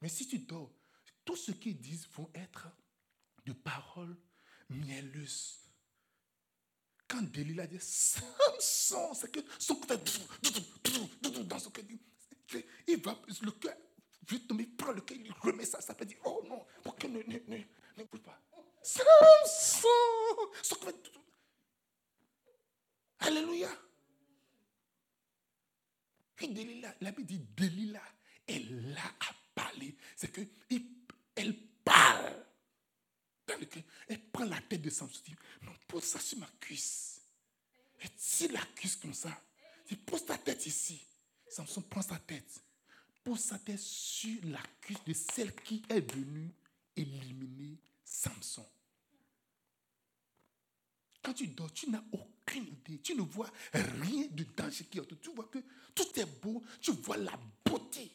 [0.00, 0.72] Mais si tu dors,
[1.24, 2.68] tout ce qu'ils disent vont être
[3.46, 4.16] de paroles
[4.68, 5.60] mielleuses.
[7.08, 9.98] Quand Delilah dit Samson, c'est que son cœur
[11.44, 11.84] dans son cœur,
[12.86, 13.76] il va, le cœur,
[14.28, 17.06] veut tomber, prend le cœur, il remet ça, ça peut dire Oh non, pour que
[17.06, 17.58] ne, ne, ne,
[17.96, 18.40] ne bouge pas.
[18.82, 19.88] Samson,
[20.62, 20.92] son cœur,
[23.20, 23.70] Alléluia.
[26.36, 28.02] Puis Delilah, la Bible dit Delilah,
[28.46, 29.96] elle a parlé.
[30.16, 32.44] C'est qu'elle parle.
[34.08, 35.22] elle prend la tête de Samson.
[35.24, 37.22] Dit, non, pose ça sur ma cuisse.
[38.02, 39.30] Et tire la cuisse comme ça.
[39.90, 41.06] Il pose ta tête ici.
[41.54, 42.64] Samson prend sa tête.
[43.22, 46.50] Pose sa tête sur la cuisse de celle qui est venue
[46.96, 48.66] éliminer Samson.
[51.22, 53.00] Quand tu dors, tu n'as aucune idée.
[53.00, 55.20] Tu ne vois rien de danger qui est autour.
[55.20, 55.60] Tu vois que
[55.94, 56.60] tout est beau.
[56.80, 58.10] Tu vois la beauté.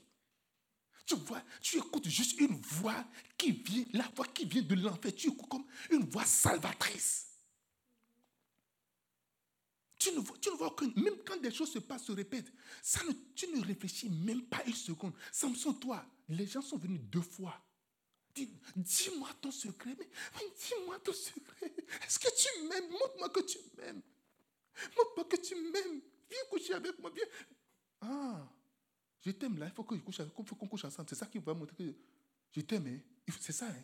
[1.06, 3.06] Tu vois, tu écoutes juste une voix
[3.38, 5.15] qui vient, la voix qui vient de l'enfer.
[5.15, 7.28] Tu écoutes comme une voix salvatrice.
[9.99, 12.51] Tu ne vois, tu ne vois que même quand des choses se passent, se répètent,
[12.81, 13.01] ça
[13.35, 15.13] tu ne réfléchis même pas une seconde.
[15.29, 17.62] Samson, toi, les gens sont venus deux fois.
[18.75, 19.95] Dis-moi ton secret.
[19.99, 20.07] Mais,
[20.57, 21.73] dis-moi ton secret.
[22.07, 22.89] Est-ce que tu m'aimes?
[22.91, 24.01] Montre-moi que tu m'aimes.
[24.95, 26.01] Montre-moi que tu m'aimes.
[26.29, 27.12] Viens coucher avec moi.
[27.13, 27.25] Viens.
[27.99, 28.47] Ah,
[29.19, 29.65] je t'aime là.
[29.65, 31.09] Il faut qu'on couche, couche ensemble.
[31.09, 31.93] C'est ça qui va montrer que
[32.55, 32.88] je t'aime.
[32.88, 33.33] Hein.
[33.41, 33.67] C'est ça.
[33.67, 33.83] Hein?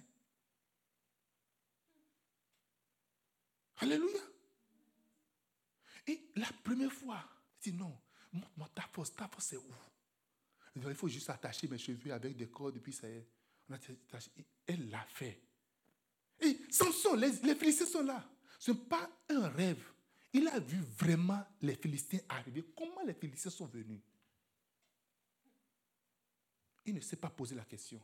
[3.77, 4.21] Alléluia.
[6.07, 7.23] Et la première fois,
[7.65, 7.97] il dit non,
[8.31, 9.13] montre-moi ta force.
[9.13, 9.73] Ta force, c'est où?
[10.75, 13.27] Il faut juste attacher mes cheveux avec des cordes et puis ça y est.
[14.67, 15.41] Elle l'a fait.
[16.39, 18.23] Et Samson, les, les Philistins sont là.
[18.59, 19.83] Ce n'est pas un rêve.
[20.33, 22.65] Il a vu vraiment les Philistins arriver.
[22.75, 24.01] Comment les Philistins sont venus?
[26.85, 28.01] Il ne s'est pas posé la question.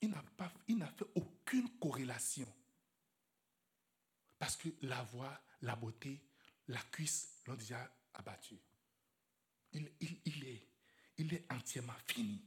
[0.00, 2.46] Il n'a, pas, il n'a fait aucune corrélation.
[4.38, 6.20] Parce que la voix, la beauté,
[6.68, 8.56] la cuisse l'ont déjà abattu.
[9.72, 9.86] Il,
[10.44, 10.66] est,
[11.18, 12.40] il est entièrement fini.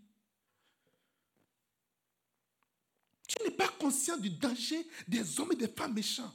[3.28, 6.34] Tu n'es pas conscient du danger des hommes et des femmes méchants.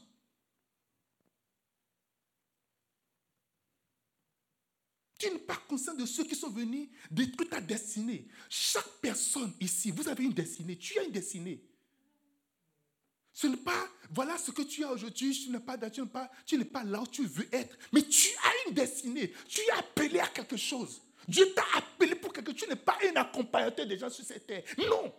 [5.19, 8.29] Tu n'es pas conscient de ceux qui sont venus détruire ta destinée.
[8.49, 10.79] Chaque personne ici, vous avez une destinée.
[10.79, 11.61] Tu as une destinée.
[13.39, 17.25] Ce n'est pas, voilà ce que tu as aujourd'hui, tu n'es pas, là où tu
[17.25, 17.79] veux être.
[17.93, 19.33] Mais tu as une destinée.
[19.47, 21.01] Tu es appelé à quelque chose.
[21.29, 22.63] Dieu t'a appelé pour quelque chose.
[22.63, 24.65] Tu n'es pas un accompagnateur des gens sur cette terre.
[24.79, 25.15] Non.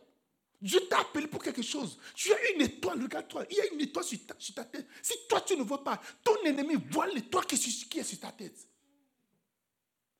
[0.61, 1.97] Dieu t'a appelé pour quelque chose.
[2.13, 3.45] Tu as une étoile, regarde-toi.
[3.51, 4.19] Il y a une étoile sur
[4.53, 4.85] ta, tête.
[5.01, 8.67] Si toi tu ne vois pas, ton ennemi voit l'étoile qui est sur ta tête.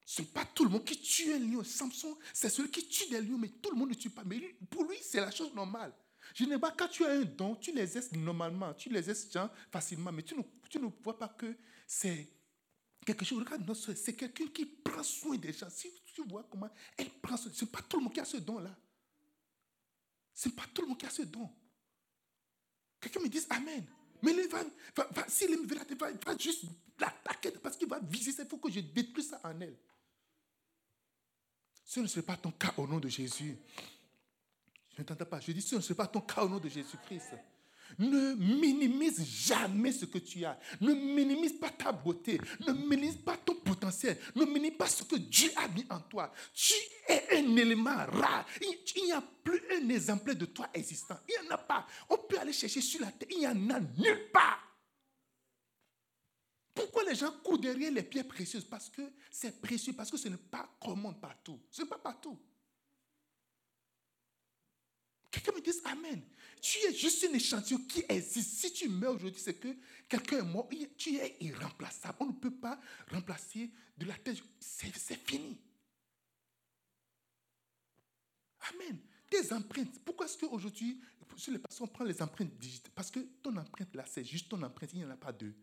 [0.06, 1.66] Ce n'est pas tout le monde qui tue un lion.
[1.66, 4.24] Samson, c'est celui qui tue des lions, mais tout le monde ne tue pas.
[4.26, 5.94] Mais pour lui, c'est la chose normale.
[6.36, 9.28] Je ne pas quand tu as un don, tu l'exerces normalement, tu l'exerces
[9.72, 11.56] facilement, mais tu ne, tu ne vois pas que
[11.88, 12.28] c'est
[13.06, 13.40] quelque chose.
[13.40, 15.70] Regarde c'est quelqu'un qui prend soin des gens.
[15.70, 18.26] Si tu vois comment elle prend soin, ce n'est pas tout le monde qui a
[18.26, 18.76] ce don-là.
[20.34, 21.50] Ce n'est pas tout le monde qui a ce don.
[23.00, 23.86] Quelqu'un me dit Amen.
[24.22, 24.64] Mais il va,
[24.96, 26.66] va, va s'il va, va, juste
[27.00, 28.34] l'attaquer parce qu'il va viser.
[28.38, 29.78] Il faut que je détruise ça en elle.
[31.86, 33.58] Ce ne serait pas ton cas au nom de Jésus.
[35.00, 35.40] Je n'entends pas.
[35.40, 37.36] Je dis, ce ne serait pas ton cas au nom de Jésus-Christ.
[37.98, 40.60] Ne minimise jamais ce que tu as.
[40.82, 42.40] Ne minimise pas ta beauté.
[42.68, 44.18] Ne minimise pas ton potentiel.
[44.36, 46.32] Ne minimise pas ce que Dieu a mis en toi.
[46.54, 46.74] Tu
[47.08, 48.46] es un élément rare.
[48.62, 51.18] Il n'y a plus un exemplaire de toi existant.
[51.28, 51.88] Il n'y en a pas.
[52.10, 53.30] On peut aller chercher sur la terre.
[53.32, 54.60] Il n'y en a nulle part.
[56.76, 58.66] Pourquoi les gens courent derrière les pierres précieuses?
[58.66, 61.60] Parce que c'est précieux, parce que ce n'est pas commun partout.
[61.72, 62.38] Ce n'est pas partout.
[65.32, 66.22] Quelqu'un me dit Amen.
[66.62, 68.60] Tu es juste un échantillon qui existe.
[68.60, 69.70] Si tu meurs aujourd'hui, c'est que
[70.08, 70.68] quelqu'un est mort.
[70.98, 72.18] Tu es irremplaçable.
[72.20, 72.80] On ne peut pas
[73.12, 74.38] remplacer de la tête.
[74.60, 74.92] C'est
[75.26, 75.58] fini.
[78.74, 79.00] Amen.
[79.30, 80.00] Tes empreintes.
[80.04, 81.00] Pourquoi est-ce qu'aujourd'hui,
[81.38, 82.92] sur les personnes, on prend les empreintes digitales?
[82.94, 84.92] Parce que ton empreinte là, c'est juste ton empreinte.
[84.94, 85.54] Il n'y en a pas deux.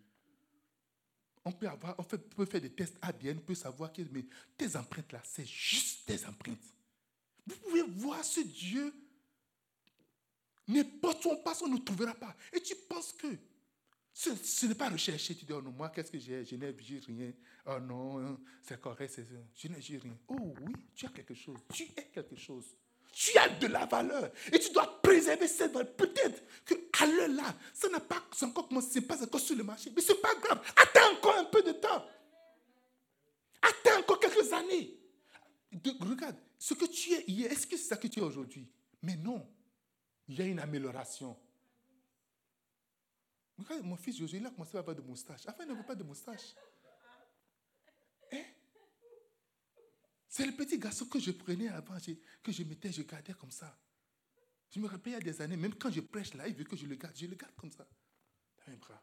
[1.44, 4.26] On peut, avoir, on peut faire des tests ADN, on peut savoir que mais
[4.57, 6.74] tes empreintes là, c'est juste tes empreintes.
[7.46, 8.92] Vous pouvez voir ce Dieu
[10.68, 10.83] Où
[11.26, 12.35] on passe, on ne trouvera pas.
[12.52, 13.29] Et tu penses que
[14.12, 15.35] ce, n'est pas recherché.
[15.35, 16.44] Tu dis, oh non, moi, qu'est-ce que j'ai?
[16.44, 16.74] Je n'ai
[17.07, 17.33] rien.
[17.66, 19.20] Oh non, c'est correct,
[19.55, 20.16] je n'ai rien.
[20.29, 21.59] Oh oui, tu as quelque chose.
[21.72, 22.64] Tu es quelque chose.
[23.12, 24.31] Tu as de la valeur.
[24.52, 25.94] Et tu dois préserver cette valeur.
[25.94, 29.92] Peut-être qu'à l'heure là, ça n'a pas encore commencé, pas encore sur le marché.
[29.94, 30.61] Mais ce n'est pas grave.
[30.76, 32.05] Attends encore un peu de temps.
[33.62, 34.98] Attends encore quelques années.
[36.00, 38.66] regarde, ce que tu es hier, est-ce que c'est ça que tu es aujourd'hui?
[39.02, 39.46] Mais non
[40.28, 41.36] il y a une amélioration.
[43.82, 45.46] mon fils Josué, il a commencé à avoir de moustache.
[45.46, 46.54] Avant, il n'avait pas de moustache.
[48.32, 48.44] Hein?
[50.28, 51.96] C'est le petit garçon que je prenais avant,
[52.42, 53.78] que je mettais, je gardais comme ça.
[54.70, 56.64] Je me rappelle il y a des années, même quand je prêche là, il veut
[56.64, 57.86] que je le garde, je le garde comme ça,
[58.58, 59.02] dans mes bras.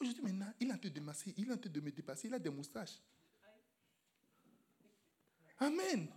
[0.00, 2.26] Aujourd'hui, maintenant, il est en train de masser, il est en train de me dépasser,
[2.26, 2.98] il a des moustaches.
[5.58, 6.08] Amen.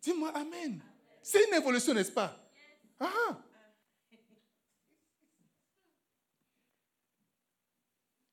[0.00, 0.80] Dis-moi Amen.
[1.22, 2.39] C'est une évolution, n'est-ce pas?
[3.00, 3.42] Ah!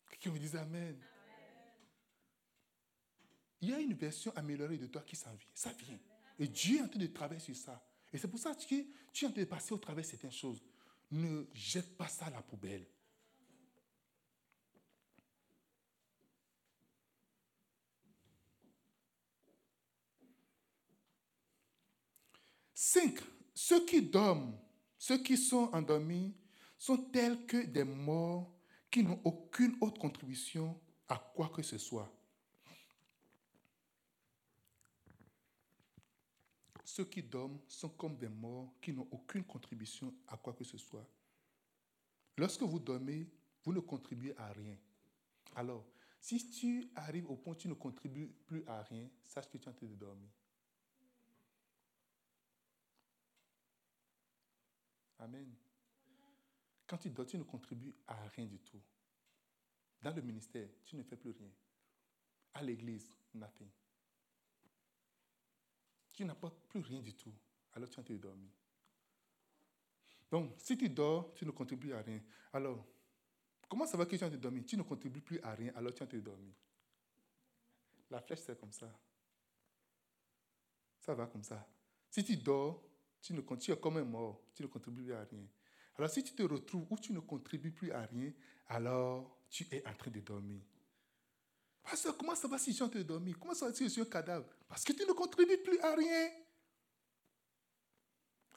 [0.09, 1.01] Quelqu'un me dit Amen.
[3.61, 5.49] Il y a une version améliorée de toi qui s'en vient.
[5.53, 5.99] Ça vient.
[6.37, 7.83] Et Dieu est en train de travailler sur ça.
[8.13, 10.31] Et c'est pour ça que tu es en train de passer au travers de certaines
[10.31, 10.61] choses.
[11.09, 12.85] Ne jette pas ça à la poubelle.
[22.73, 23.19] Cinq,
[23.67, 24.57] ceux qui dorment,
[24.97, 26.33] ceux qui sont endormis,
[26.77, 28.49] sont tels que des morts
[28.89, 32.09] qui n'ont aucune autre contribution à quoi que ce soit.
[36.85, 40.77] Ceux qui dorment sont comme des morts qui n'ont aucune contribution à quoi que ce
[40.77, 41.05] soit.
[42.37, 43.27] Lorsque vous dormez,
[43.65, 44.77] vous ne contribuez à rien.
[45.57, 45.85] Alors,
[46.21, 49.65] si tu arrives au point où tu ne contribues plus à rien, sache que tu
[49.65, 50.29] es en train de dormir.
[55.19, 55.53] Amen.
[56.85, 58.81] Quand tu dors, tu ne contribues à rien du tout.
[60.01, 61.51] Dans le ministère, tu ne fais plus rien.
[62.53, 63.69] À l'église, nothing.
[66.13, 67.33] Tu n'apportes plus rien du tout.
[67.73, 68.49] Alors tu es en train de dormir.
[70.29, 72.21] Donc, si tu dors, tu ne contribues à rien.
[72.51, 72.85] Alors,
[73.69, 74.63] comment ça va que tu es en train de dormir?
[74.65, 76.53] Tu ne contribues plus à rien, alors tu es en train de dormir.
[78.09, 78.91] La flèche, c'est comme ça.
[80.99, 81.67] Ça va comme ça.
[82.09, 82.83] Si tu dors,
[83.21, 85.47] tu, ne, tu es comme un mort, tu ne contribues plus à rien.
[85.97, 88.31] Alors si tu te retrouves où tu ne contribues plus à rien,
[88.67, 90.61] alors tu es en train de dormir.
[91.83, 93.37] Pasteur, comment ça va si je suis en train de dormir?
[93.39, 94.45] Comment ça va si je suis un cadavre?
[94.67, 96.31] Parce que tu ne contribues plus à rien.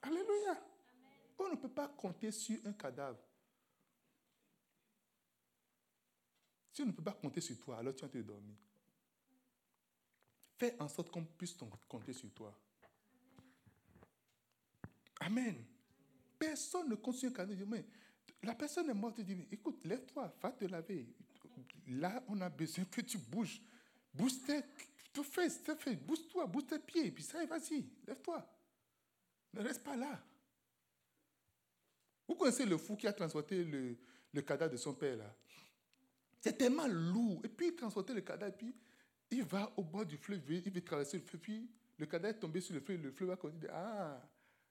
[0.02, 0.60] Alléluia.
[1.38, 3.20] On ne peut pas compter sur un cadavre.
[6.72, 8.56] Si on ne peut pas compter sur toi, alors tu es en train de dormir.
[10.56, 11.56] Fais en sorte qu'on puisse
[11.88, 12.54] compter sur toi.
[15.20, 15.64] Amen.
[16.38, 17.54] Personne ne construit un cadeau.
[17.66, 17.84] Mais
[18.42, 19.20] la personne est morte.
[19.20, 21.06] Dis, écoute, lève-toi, va te laver.
[21.86, 23.60] Là, on a besoin que tu bouges.
[24.12, 24.62] Bouge tes,
[25.22, 25.60] fesses,
[26.06, 27.10] bouge-toi, bouge tes pieds.
[27.10, 28.46] Puis ça, vas-y, lève-toi.
[29.52, 30.20] Ne reste pas là.
[32.26, 33.96] Vous connaissez le fou qui a transporté le,
[34.32, 35.34] le cadavre de son père là?
[36.40, 37.40] C'est tellement lourd.
[37.44, 38.74] Et puis il transportait le cadavre, et puis
[39.30, 42.40] il va au bord du fleuve, il veut traverser le fleuve, puis le cadavre est
[42.40, 43.68] tombé sur le fleuve, le fleuve va continuer.
[43.70, 44.20] Ah,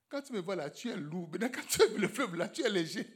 [0.10, 1.30] quand tu me vois là, tu es lourd.
[1.32, 3.08] Maintenant, quand tu vu le fleuve là, tu es léger.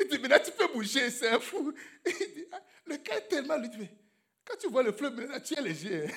[0.00, 1.72] il dit, maintenant, tu peux bouger, c'est un fou.
[2.52, 3.88] Ah, le cas est tellement lui
[4.48, 6.06] quand tu vois le fleuve, maintenant, tu es léger.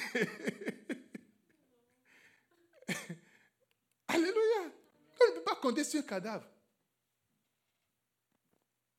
[4.07, 4.71] Alléluia.
[5.19, 6.47] On ne peut pas compter sur un cadavre.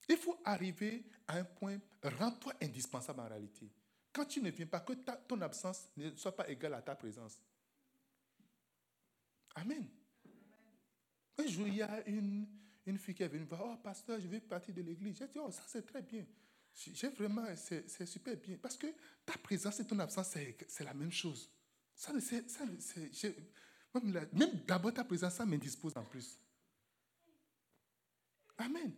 [0.06, 3.70] Il faut arriver à un point, rends-toi indispensable en réalité.
[4.12, 4.92] Quand tu ne viens pas, que
[5.26, 7.40] ton absence ne soit pas égale à ta présence.
[9.54, 9.88] Amen.
[11.38, 12.46] Un jour, il y a une,
[12.86, 15.18] une fille qui est venue me voir, oh pasteur, je vais partir de l'église.
[15.18, 16.24] J'ai dit, oh ça c'est très bien.
[16.74, 18.56] J'ai vraiment, c'est super bien.
[18.56, 18.86] Parce que
[19.26, 20.34] ta présence et ton absence,
[20.68, 21.50] c'est la même chose.
[21.94, 22.64] Ça, ça,
[23.94, 26.38] même, même d'abord ta présence, ça m'indispose en plus.
[28.56, 28.92] Amen.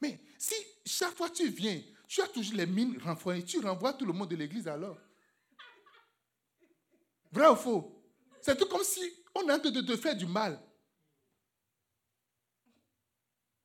[0.00, 0.54] Mais si
[0.86, 4.30] chaque fois tu viens, tu as toujours les mines renfroignées, tu renvoies tout le monde
[4.30, 4.98] de l'église alors.
[7.32, 8.02] Vrai ou faux?
[8.40, 9.00] C'est tout comme si
[9.34, 10.60] on est en train de te faire du mal.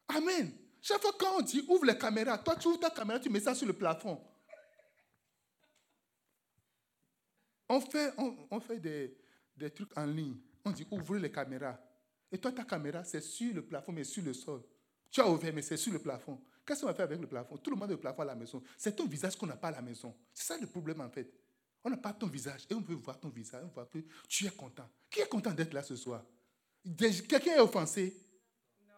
[0.07, 0.51] Amen.
[0.81, 3.39] Chaque fois quand on dit ouvre les caméras, toi tu ouvres ta caméra, tu mets
[3.39, 4.21] ça sur le plafond.
[7.67, 8.13] On fait,
[8.51, 9.17] on, fait des,
[9.57, 10.37] des, trucs en ligne.
[10.63, 11.79] On dit ouvrez les caméras.
[12.31, 14.61] Et toi, ta caméra, c'est sur le plafond, mais sur le sol.
[15.09, 16.41] Tu as ouvert, mais c'est sur le plafond.
[16.65, 17.57] Qu'est-ce qu'on va faire avec le plafond?
[17.57, 18.61] Tout le monde a le plafond à la maison.
[18.77, 20.15] C'est ton visage qu'on n'a pas à la maison.
[20.33, 21.31] C'est ça le problème en fait.
[21.85, 24.47] On n'a pas ton visage et on veut voir ton visage, on voit que tu
[24.47, 24.89] es content.
[25.07, 26.25] Qui est content d'être là ce soir?
[26.97, 28.19] Quelqu'un est offensé?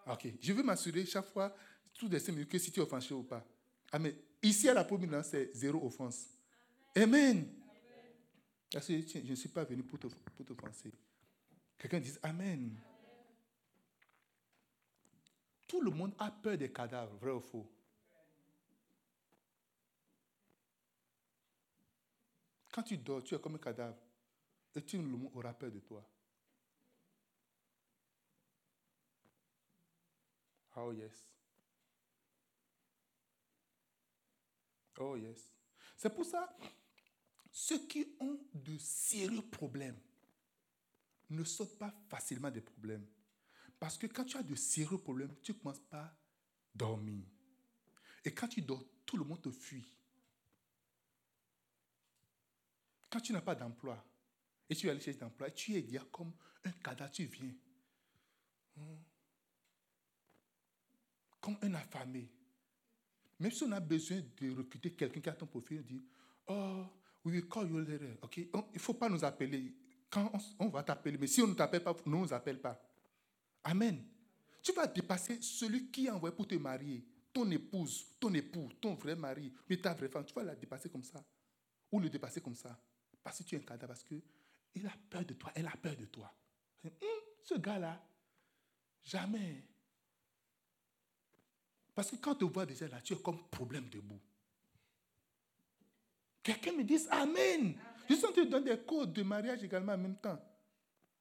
[0.07, 1.53] Ok, je veux m'assurer chaque fois,
[1.93, 3.45] tout les cinq minutes, que si tu es offensé ou pas.
[3.91, 4.15] Amen.
[4.41, 6.27] Ici à la première, c'est zéro offense.
[6.95, 7.45] Amen.
[8.71, 10.93] Parce que je ne suis pas venu pour t'offenser.
[11.77, 12.73] Quelqu'un dit Amen.
[15.67, 17.69] Tout le monde a peur des cadavres, vrai ou faux?
[22.77, 23.97] Quand tu dors, tu es comme un cadavre.
[24.75, 26.07] Et tout le monde aura peur de toi.
[30.75, 31.33] Oh yes.
[34.99, 35.51] Oh yes.
[35.95, 36.55] C'est pour ça,
[37.51, 39.99] ceux qui ont de sérieux problèmes
[41.31, 43.07] ne sautent pas facilement des problèmes.
[43.79, 46.15] Parce que quand tu as de sérieux problèmes, tu ne commences pas à
[46.75, 47.25] dormir.
[48.23, 49.96] Et quand tu dors, tout le monde te fuit.
[53.09, 54.03] Quand tu n'as pas d'emploi,
[54.69, 57.53] et tu allé chercher d'emploi, tu es déjà comme un cadavre, tu viens.
[58.75, 58.97] Hmm.
[61.39, 62.29] Comme un affamé.
[63.39, 66.03] Même si on a besoin de recruter quelqu'un qui a ton profil, on dit
[66.47, 66.85] Oh,
[67.23, 68.17] we will call you later.
[68.35, 69.75] il ne faut pas nous appeler.
[70.09, 72.81] Quand on, va t'appeler, mais si on ne t'appelle pas, ne nous appelle pas.
[73.63, 74.03] Amen.
[74.63, 78.95] Tu vas dépasser celui qui a envoyé pour te marier, ton épouse, ton époux, ton
[78.95, 80.25] vrai mari, mais ta vraie femme.
[80.25, 81.23] Tu vas la dépasser comme ça.
[81.91, 82.79] Ou le dépasser comme ça.
[83.27, 85.97] Parce que tu es un cadavre, parce qu'il a peur de toi, elle a peur
[85.97, 86.33] de toi.
[86.85, 86.91] Hum,
[87.43, 88.01] ce gars-là,
[89.03, 89.65] jamais.
[91.93, 94.21] Parce que quand tu vois déjà là, tu es comme problème debout.
[96.41, 97.77] Quelqu'un me dit Amen.
[98.09, 100.41] Je suis en train de donner des codes de mariage également en même temps.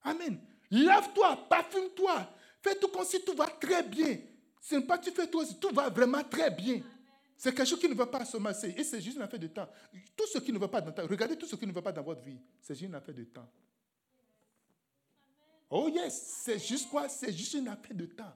[0.05, 0.41] Amen.
[0.71, 2.33] Lave-toi, parfume-toi.
[2.63, 4.17] Fais tout comme si tout va très bien.
[4.61, 6.83] Ce n'est pas tu fais toi, tout va vraiment très bien.
[7.37, 8.75] C'est quelque chose qui ne va pas se masser.
[8.77, 9.69] Et c'est juste une affaire de temps.
[10.17, 11.93] Tout ce qui ne va pas dans ta, regardez tout ce qui ne va pas
[11.93, 12.41] dans votre vie.
[12.61, 13.49] C'est juste une affaire de temps.
[15.69, 17.09] Oh yes, c'est juste quoi?
[17.09, 18.33] C'est juste une affaire de temps.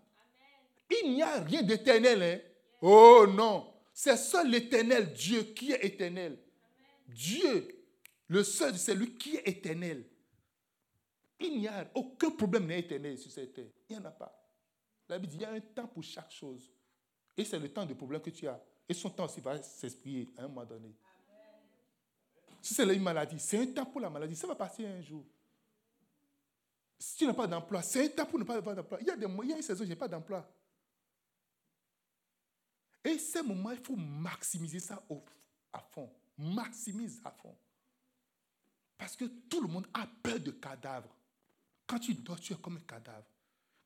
[1.03, 2.23] Il n'y a rien d'éternel.
[2.23, 2.41] Hein?
[2.83, 6.39] Oh non, c'est seul l'éternel Dieu qui est éternel.
[7.07, 7.85] Dieu,
[8.29, 10.05] le seul, c'est lui qui est éternel.
[11.39, 13.71] Il n'y a aucun problème n'est éternel sur cette terre.
[13.89, 14.37] Il n'y en a pas.
[15.09, 16.71] La Bible dit il y a un temps pour chaque chose.
[17.37, 18.61] Et c'est le temps de problème que tu as.
[18.91, 20.93] Et son temps aussi va s'exprimer à un moment donné.
[22.61, 24.35] Si c'est une maladie, c'est un temps pour la maladie.
[24.35, 25.25] Ça va passer un jour.
[26.99, 28.99] Si tu n'as pas d'emploi, c'est un temps pour ne pas avoir d'emploi.
[29.01, 30.45] Il y a des mois, il y a une saison, je n'ai pas d'emploi.
[33.05, 35.01] Et ces moments, il faut maximiser ça
[35.73, 36.11] à fond.
[36.37, 37.57] Maximise à fond.
[38.99, 41.17] Parce que tout le monde a peur de cadavres.
[41.87, 43.29] Quand tu dors, tu es comme un cadavre.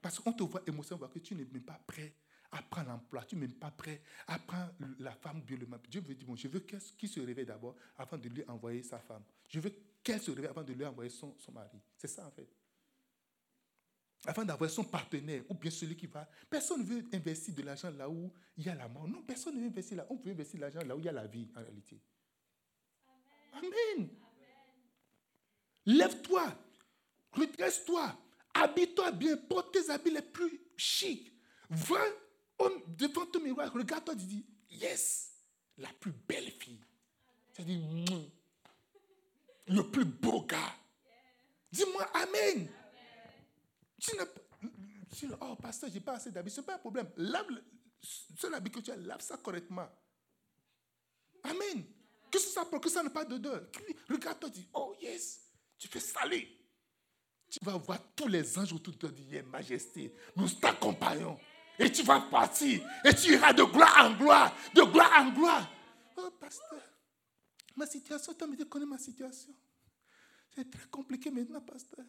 [0.00, 2.14] Parce qu'on te voit émotionnellement que tu n'es même pas prêt
[2.54, 5.90] à prendre l'emploi, tu n'es même pas prêt à prendre la femme biologique.
[5.90, 9.00] Dieu veut dire, bon, je veux qu'il se réveille d'abord avant de lui envoyer sa
[9.00, 9.22] femme.
[9.48, 11.80] Je veux qu'elle se réveille avant de lui envoyer son, son mari.
[11.96, 12.48] C'est ça en fait.
[14.26, 16.28] Avant d'avoir son partenaire ou bien celui qui va.
[16.48, 19.06] Personne ne veut investir de l'argent là où il y a la mort.
[19.06, 20.06] Non, personne ne veut investir là.
[20.08, 22.00] On veut investir de l'argent là où il y a la vie en réalité.
[23.52, 24.08] Amen.
[25.86, 26.56] Lève-toi.
[27.32, 28.16] Redresse-toi.
[28.54, 29.36] Habille-toi bien.
[29.36, 31.32] Porte tes habits les plus chics.
[31.68, 31.98] Va
[32.88, 33.72] devant ton miroir.
[33.72, 34.14] Regarde-toi.
[34.14, 35.32] Dis, yes,
[35.78, 36.80] la plus belle fille.
[37.54, 38.30] Tu Mouh.
[39.68, 40.74] le plus beau gars.
[41.70, 42.68] Dis-moi Amen.
[44.00, 44.26] Tu n'as
[45.16, 46.50] tu- oh, pasteur, j'ai pas assez d'habits.
[46.50, 47.08] Ce n'est pas un problème.
[47.16, 47.62] Lave le-
[48.36, 49.88] seul habit que tu as, lave ça correctement.
[51.44, 51.84] Amen.
[52.30, 53.68] Que ça pour que ça n'a pas d'odeur.
[54.08, 55.40] Regarde-toi, dis, oh yes,
[55.78, 56.48] tu fais saler.
[57.48, 61.38] Tu vas voir tous les anges autour de toi dire, Majesté, nous t'accompagnons.
[61.78, 62.82] Et tu vas partir.
[63.04, 64.56] Et tu iras de gloire en gloire.
[64.74, 65.70] De gloire en gloire.
[66.16, 66.80] Oh, pasteur,
[67.74, 69.52] ma situation, toi, tu connais ma situation.
[70.54, 72.04] C'est très compliqué maintenant, pasteur.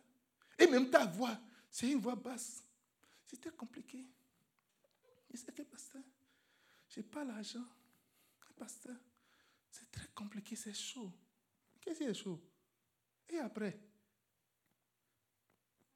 [0.59, 1.38] Et même ta voix,
[1.72, 2.63] c'est une voix basse.
[3.26, 4.05] C'est très compliqué.
[5.34, 6.03] Et c'est que, pasteur,
[6.89, 7.66] je n'ai pas l'argent.
[8.57, 8.95] Pasteur,
[9.70, 11.11] c'est très compliqué, c'est chaud.
[11.82, 12.39] Qu'est-ce qui est chaud?
[13.28, 13.78] Et après?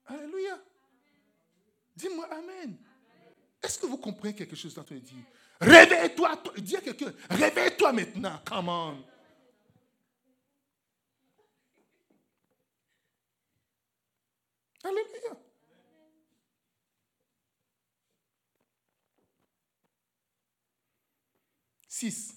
[0.06, 0.62] Alléluia.
[1.96, 2.78] Dis-moi Amen.
[3.62, 5.24] Est-ce que vous comprenez quelque chose dans ton dit
[5.62, 6.38] Réveille-toi.
[6.38, 8.40] toi- Dis à quelqu'un, réveille-toi maintenant.
[8.46, 9.04] Come on.
[14.84, 15.34] Alléluia.
[21.88, 22.34] Six.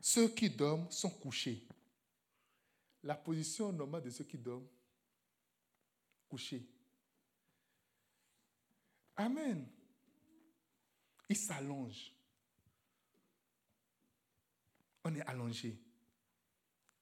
[0.00, 1.66] Ceux qui dorment sont couchés.
[3.02, 4.66] La position normale de ceux qui dorment,
[6.28, 6.66] couchés.
[9.16, 9.66] Amen.
[11.28, 12.12] Ils s'allongent.
[15.04, 15.78] On est allongé,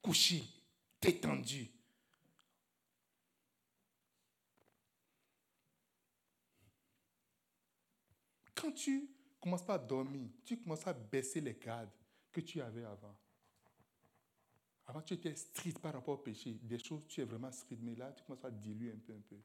[0.03, 0.43] couché,
[1.01, 1.71] détendu.
[8.55, 9.09] Quand tu
[9.41, 11.91] commences pas à dormir, tu commences à baisser les gardes
[12.31, 13.17] que tu avais avant.
[14.87, 16.59] Avant, tu étais strict par rapport au péché.
[16.63, 19.21] Des choses, tu es vraiment strict, mais là, tu commences à diluer un peu, un
[19.21, 19.37] peu.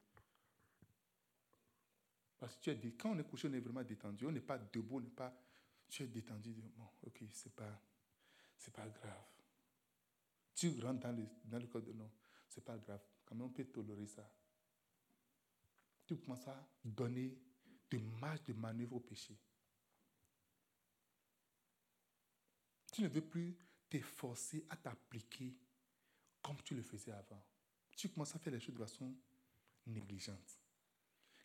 [2.40, 4.24] Parce que tu es quand on est couché, on est vraiment détendu.
[4.26, 5.38] On n'est pas debout, on n'est pas.
[5.90, 6.54] Tu es détendu.
[6.54, 7.80] Bon, ok, c'est pas,
[8.72, 9.24] pas grave.
[10.54, 12.10] Tu rentres dans le, dans le code de non,
[12.48, 13.02] c'est pas grave.
[13.26, 14.26] Quand même, on peut tolérer ça.
[16.06, 17.38] Tu commences à donner
[17.90, 19.38] de marge de manœuvre au péché.
[22.92, 23.54] Tu ne veux plus
[23.88, 25.54] t'efforcer à t'appliquer
[26.40, 27.42] comme tu le faisais avant.
[27.94, 29.14] Tu commences à faire les choses de façon
[29.86, 30.58] négligente.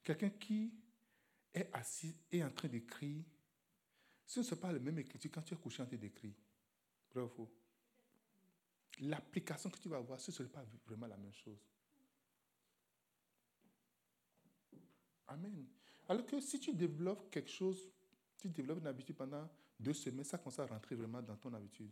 [0.03, 0.71] Quelqu'un qui
[1.55, 3.23] est assis et en train d'écrire,
[4.25, 6.33] ce ne sera pas le même écriture quand tu es couché en train d'écrire.
[8.99, 11.59] L'application que tu vas avoir, ce ne serait pas vraiment la même chose.
[15.27, 15.65] Amen.
[16.07, 17.89] Alors que si tu développes quelque chose,
[18.37, 19.49] tu développes une habitude pendant
[19.79, 21.89] deux semaines, ça commence à rentrer vraiment dans ton habitude.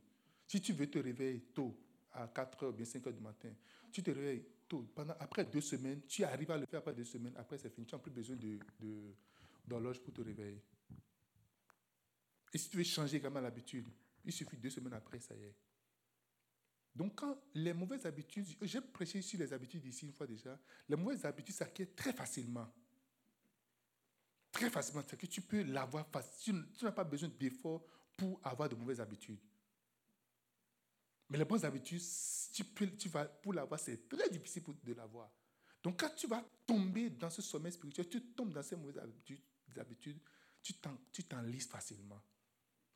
[0.47, 1.75] Si tu veux te réveiller tôt,
[2.11, 3.49] à 4 heures ou bien 5 heures du matin,
[3.91, 4.87] tu te réveilles tôt.
[4.93, 7.87] Pendant, après deux semaines, tu arrives à le faire après deux semaines, après c'est fini.
[7.87, 8.59] Tu n'as plus besoin de-
[9.65, 10.63] d'horloge pour te réveiller.
[12.53, 13.87] Et si tu veux changer également l'habitude,
[14.23, 15.55] il suffit deux semaines après, ça y est.
[16.95, 20.95] Donc, quand les mauvaises habitudes, j'ai prêché sur les habitudes ici une fois déjà, les
[20.95, 22.71] mauvaises habitudes s'acquièrent très facilement.
[24.51, 26.65] Très facilement, c'est que tu peux l'avoir facilement.
[26.77, 27.83] Tu n'as pas besoin d'efforts
[28.15, 29.39] pour avoir de mauvaises habitudes.
[31.29, 32.01] Mais les bonnes habitudes,
[32.53, 35.31] tu peux, tu vas, pour l'avoir, c'est très difficile de l'avoir.
[35.81, 39.41] Donc, quand tu vas tomber dans ce sommet spirituel, tu tombes dans ces mauvaises habitudes,
[39.41, 40.19] des habitudes
[40.63, 42.21] tu t'en- tu t'enlises facilement.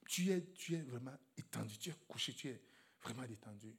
[0.07, 2.61] Tu es, tu es vraiment étendu, tu es couché, tu es
[3.01, 3.75] vraiment détendu.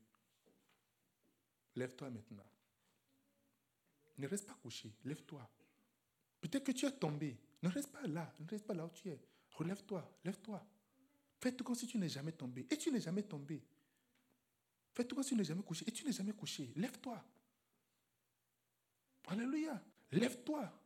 [1.74, 2.44] Lève-toi maintenant.
[4.18, 5.48] Ne reste pas couché, lève-toi.
[6.40, 7.38] Peut-être que tu es tombé.
[7.62, 9.20] Ne reste pas là, ne reste pas là où tu es.
[9.52, 10.64] Relève-toi, lève-toi.
[11.40, 12.66] Fais-toi comme si tu n'es jamais tombé.
[12.70, 13.64] Et tu n'es jamais tombé.
[14.94, 15.84] Fais-toi comme si tu n'es jamais couché.
[15.88, 16.72] Et tu n'es jamais couché.
[16.76, 17.24] Lève-toi.
[19.28, 19.82] Alléluia.
[20.10, 20.77] Lève-toi.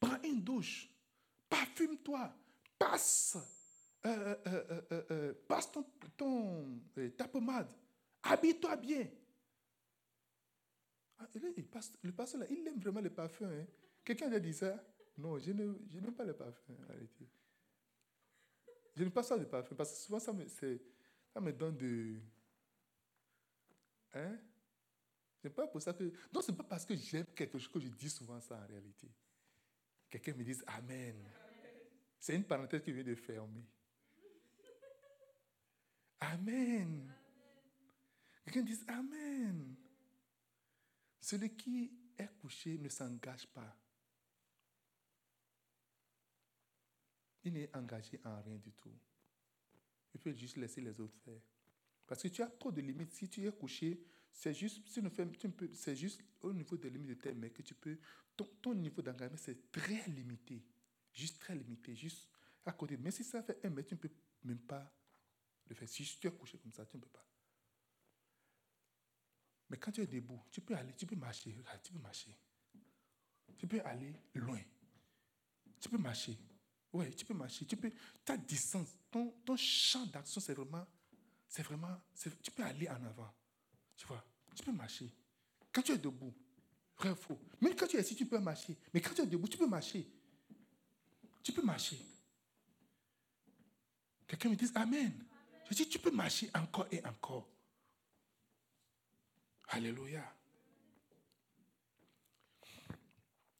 [0.00, 0.88] Prends une douche.
[1.48, 2.32] Parfume-toi.
[2.78, 3.36] Passe.
[4.06, 5.70] euh, euh, euh, passe
[6.16, 6.80] ton,
[7.16, 7.68] ta pommade.
[8.22, 9.06] Habille-toi bien.
[11.18, 13.50] Ah, le pasteur, il aime vraiment le parfum.
[13.50, 13.66] hein.
[14.02, 14.82] Quelqu'un a dit ça?
[15.18, 16.74] Non, je ne- je n'aime pas le parfum.
[18.96, 22.16] Je n'aime pas ça, le parfum, parce que souvent, ça me, ça me donne de.
[24.14, 24.38] Hein?
[25.42, 26.04] C'est pas pour ça que.
[26.32, 29.08] Non, c'est pas parce que j'aime quelque chose que je dis souvent ça en réalité.
[30.10, 31.16] Quelqu'un me dise Amen.
[32.18, 33.64] C'est une parenthèse que je viens de fermer.
[36.18, 37.14] Amen.
[38.44, 39.76] Quelqu'un dise Amen.
[41.20, 43.76] Celui qui est couché ne s'engage pas.
[47.44, 48.94] Il n'est engagé en rien du tout.
[50.12, 51.40] Il peut juste laisser les autres faire.
[52.06, 53.12] Parce que tu as trop de limites.
[53.12, 54.02] Si tu es couché,
[54.32, 54.82] c'est juste,
[55.72, 57.98] c'est juste au niveau des limites de tes mains que tu peux.
[58.60, 60.62] Ton, niveau d'engagement, c'est très limité.
[61.12, 61.94] Juste très limité.
[61.94, 62.28] Juste
[62.64, 62.96] à côté.
[62.96, 64.10] Mais si ça fait un mètre, tu ne peux
[64.44, 64.92] même pas
[65.66, 65.88] le faire.
[65.88, 67.26] Si tu es couché comme ça, tu ne peux pas.
[69.68, 71.56] Mais quand tu es debout, tu peux aller, tu peux marcher.
[71.82, 72.36] tu peux marcher.
[73.56, 74.60] Tu peux aller loin.
[75.80, 76.36] Tu peux marcher.
[76.92, 77.66] Oui, tu peux marcher.
[77.66, 77.92] Tu peux,
[78.24, 80.86] ta distance, ton, ton champ d'action, c'est vraiment,
[81.46, 82.00] c'est vraiment,
[82.42, 83.32] tu peux aller en avant.
[83.96, 84.24] Tu vois,
[84.56, 85.12] tu peux marcher.
[85.72, 86.34] Quand tu es debout,
[87.60, 88.76] Même quand tu es assis, tu peux marcher.
[88.92, 90.06] Mais quand tu es debout, tu peux marcher.
[91.42, 91.98] Tu peux marcher.
[94.26, 95.12] Quelqu'un me dit Amen.
[95.70, 97.48] Je dis, tu peux marcher encore et encore.
[99.68, 100.24] Alléluia.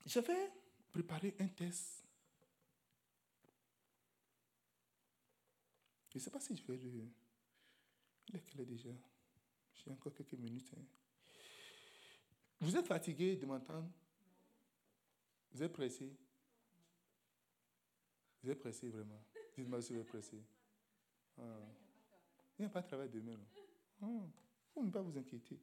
[0.05, 0.51] J'avais
[0.91, 2.05] préparé un test.
[6.11, 7.09] Je ne sais pas si je vais le.
[8.33, 8.91] Il est déjà
[9.75, 10.71] J'ai encore quelques minutes.
[10.77, 10.83] Hein.
[12.61, 13.91] Vous êtes fatigué de m'entendre
[15.53, 16.13] Vous êtes pressé
[18.43, 19.23] Vous êtes pressé vraiment
[19.57, 20.43] Dites-moi si vous êtes pressé.
[21.39, 21.43] Ah.
[22.59, 23.39] Il n'y a pas de travail demain.
[24.03, 24.21] Il ne
[24.75, 25.59] faut pas vous inquiéter.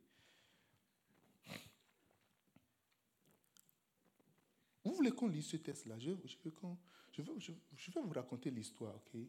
[4.83, 9.21] Vous voulez qu'on lise ce test-là je, je, je, vais vous raconter l'histoire, ok?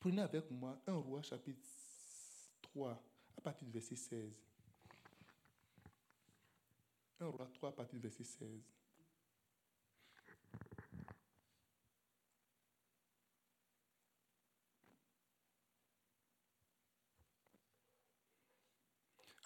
[0.00, 1.60] Prenez avec moi un roi chapitre
[2.62, 3.02] 3,
[3.36, 4.32] à partir du verset 16.
[7.20, 8.48] Un roi 3 à verset 16.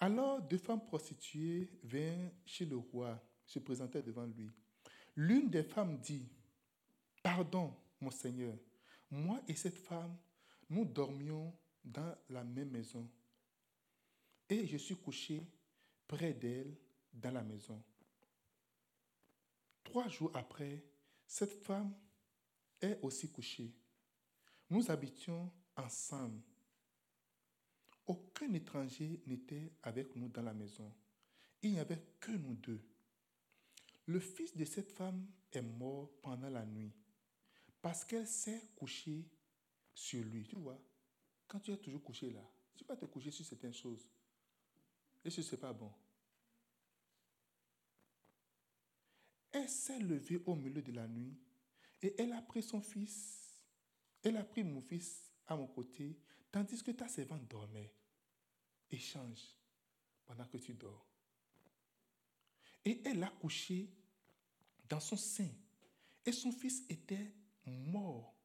[0.01, 4.49] Alors, deux femmes prostituées vinrent chez le roi, se présentèrent devant lui.
[5.15, 6.27] L'une des femmes dit,
[7.21, 8.57] Pardon, mon Seigneur,
[9.11, 10.17] moi et cette femme,
[10.69, 11.53] nous dormions
[11.83, 13.07] dans la même maison.
[14.49, 15.45] Et je suis couché
[16.07, 16.75] près d'elle
[17.13, 17.81] dans la maison.
[19.83, 20.83] Trois jours après,
[21.27, 21.93] cette femme
[22.81, 23.73] est aussi couchée.
[24.69, 26.41] Nous habitions ensemble
[28.11, 30.91] aucun étranger n'était avec nous dans la maison.
[31.61, 32.81] Il n'y avait que nous deux.
[34.05, 36.91] Le fils de cette femme est mort pendant la nuit
[37.81, 39.25] parce qu'elle s'est couchée
[39.93, 40.45] sur lui.
[40.47, 40.79] Tu vois,
[41.47, 42.43] quand tu es toujours couché là,
[42.75, 44.07] tu vas te coucher sur certaines choses.
[45.23, 45.91] Et ce n'est pas bon.
[49.51, 51.37] Elle s'est levée au milieu de la nuit
[52.01, 53.63] et elle a pris son fils,
[54.23, 56.17] elle a pris mon fils à mon côté,
[56.51, 57.93] tandis que ta servante dormait.
[58.89, 59.41] Échange
[60.25, 61.05] pendant que tu dors.
[62.83, 63.89] Et elle a couché
[64.89, 65.49] dans son sein.
[66.25, 67.33] Et son fils était
[67.65, 68.35] mort.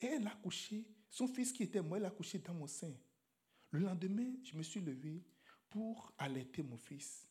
[0.00, 2.92] Et elle a couché, son fils qui était mort, elle a couché dans mon sein.
[3.70, 5.22] Le lendemain, je me suis levé
[5.68, 7.26] pour allaiter mon fils.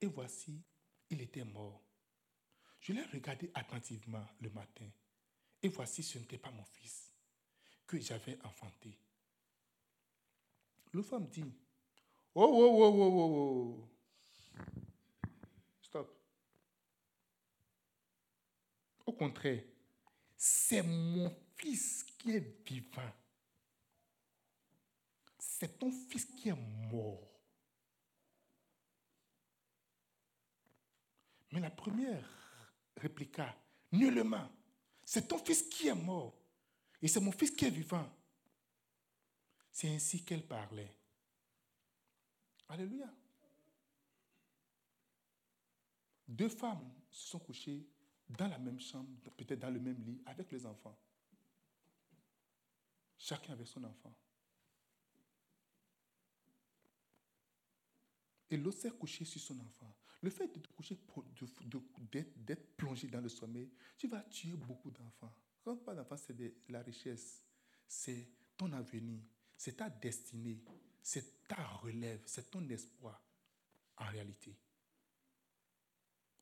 [0.00, 0.62] Et voici,
[1.10, 1.87] il était mort.
[2.80, 4.88] Je l'ai regardé attentivement le matin.
[5.62, 7.12] Et voici, ce n'était pas mon fils
[7.86, 8.96] que j'avais enfanté.
[10.92, 11.44] Le femme dit,
[12.34, 13.88] oh, oh, oh, oh, oh,
[14.56, 14.64] oh.
[15.82, 16.16] Stop.
[19.06, 19.64] Au contraire,
[20.36, 23.12] c'est mon fils qui est vivant.
[25.38, 27.40] C'est ton fils qui est mort.
[31.50, 32.37] Mais la première
[32.98, 33.54] répliqua,
[33.92, 34.50] nullement.
[35.04, 36.34] C'est ton fils qui est mort.
[37.00, 38.08] Et c'est mon fils qui est vivant.
[39.70, 40.94] C'est ainsi qu'elle parlait.
[42.68, 43.08] Alléluia.
[46.26, 47.86] Deux femmes se sont couchées
[48.28, 50.98] dans la même chambre, peut-être dans le même lit, avec les enfants.
[53.16, 54.12] Chacun avec son enfant.
[58.50, 59.94] Et l'autre s'est couché sur son enfant.
[60.20, 60.98] Le fait de te coucher,
[62.36, 65.32] d'être plongé dans le sommeil, tu vas tuer beaucoup d'enfants.
[65.62, 66.34] Quand pas d'enfants, c'est
[66.68, 67.44] la richesse,
[67.86, 69.20] c'est ton avenir,
[69.56, 70.64] c'est ta destinée,
[71.02, 73.22] c'est ta relève, c'est ton espoir
[73.96, 74.56] en réalité.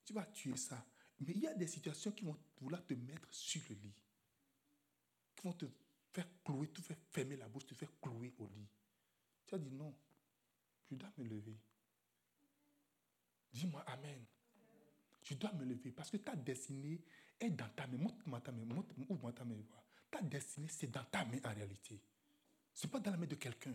[0.05, 0.87] Tu vas tuer ça.
[1.21, 3.95] Mais il y a des situations qui vont vouloir te mettre sur le lit,
[5.35, 5.67] qui vont te
[6.13, 8.69] faire clouer, te faire fermer la bouche, te faire clouer au lit.
[9.47, 9.95] Tu as dit non,
[10.91, 11.59] je dois me lever.
[13.57, 14.23] Dis-moi Amen.
[15.23, 17.03] Je dois me lever parce que ta destinée
[17.41, 17.97] est dans ta main.
[17.97, 18.63] Montre-moi ta main.
[19.09, 19.57] Ouvre-moi ta main.
[20.11, 21.99] Ta destinée, c'est dans ta main en réalité.
[22.75, 23.75] Ce n'est pas dans la main de quelqu'un.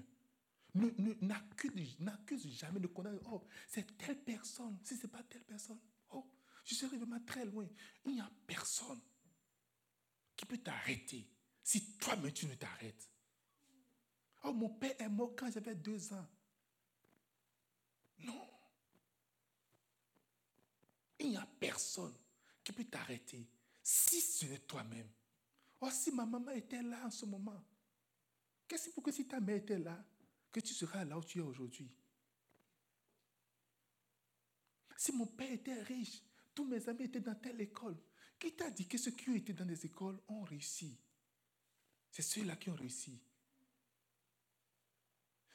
[0.75, 3.19] N'accuse jamais de condamner.
[3.25, 4.77] Oh, c'est telle personne.
[4.83, 5.79] Si ce n'est pas telle personne,
[6.11, 6.31] oh,
[6.63, 7.67] je serai vraiment très loin.
[8.05, 9.01] Il n'y a personne
[10.35, 11.27] qui peut t'arrêter
[11.63, 13.09] si toi-même tu ne t'arrêtes.
[14.43, 16.27] Oh, mon père est mort quand j'avais deux ans.
[18.19, 18.60] Non.
[21.21, 22.15] Il n'y a personne
[22.63, 23.47] qui peut t'arrêter
[23.83, 25.07] si ce n'est toi-même.
[25.79, 27.63] Oh, si ma maman était là en ce moment,
[28.67, 30.03] qu'est-ce pour que si ta mère était là,
[30.51, 31.91] que tu seras là où tu es aujourd'hui?
[34.97, 36.21] Si mon père était riche,
[36.55, 37.97] tous mes amis étaient dans telle école,
[38.39, 40.97] qui t'a dit que ceux qui ont été dans des écoles ont réussi?
[42.11, 43.19] C'est ceux-là qui ont réussi.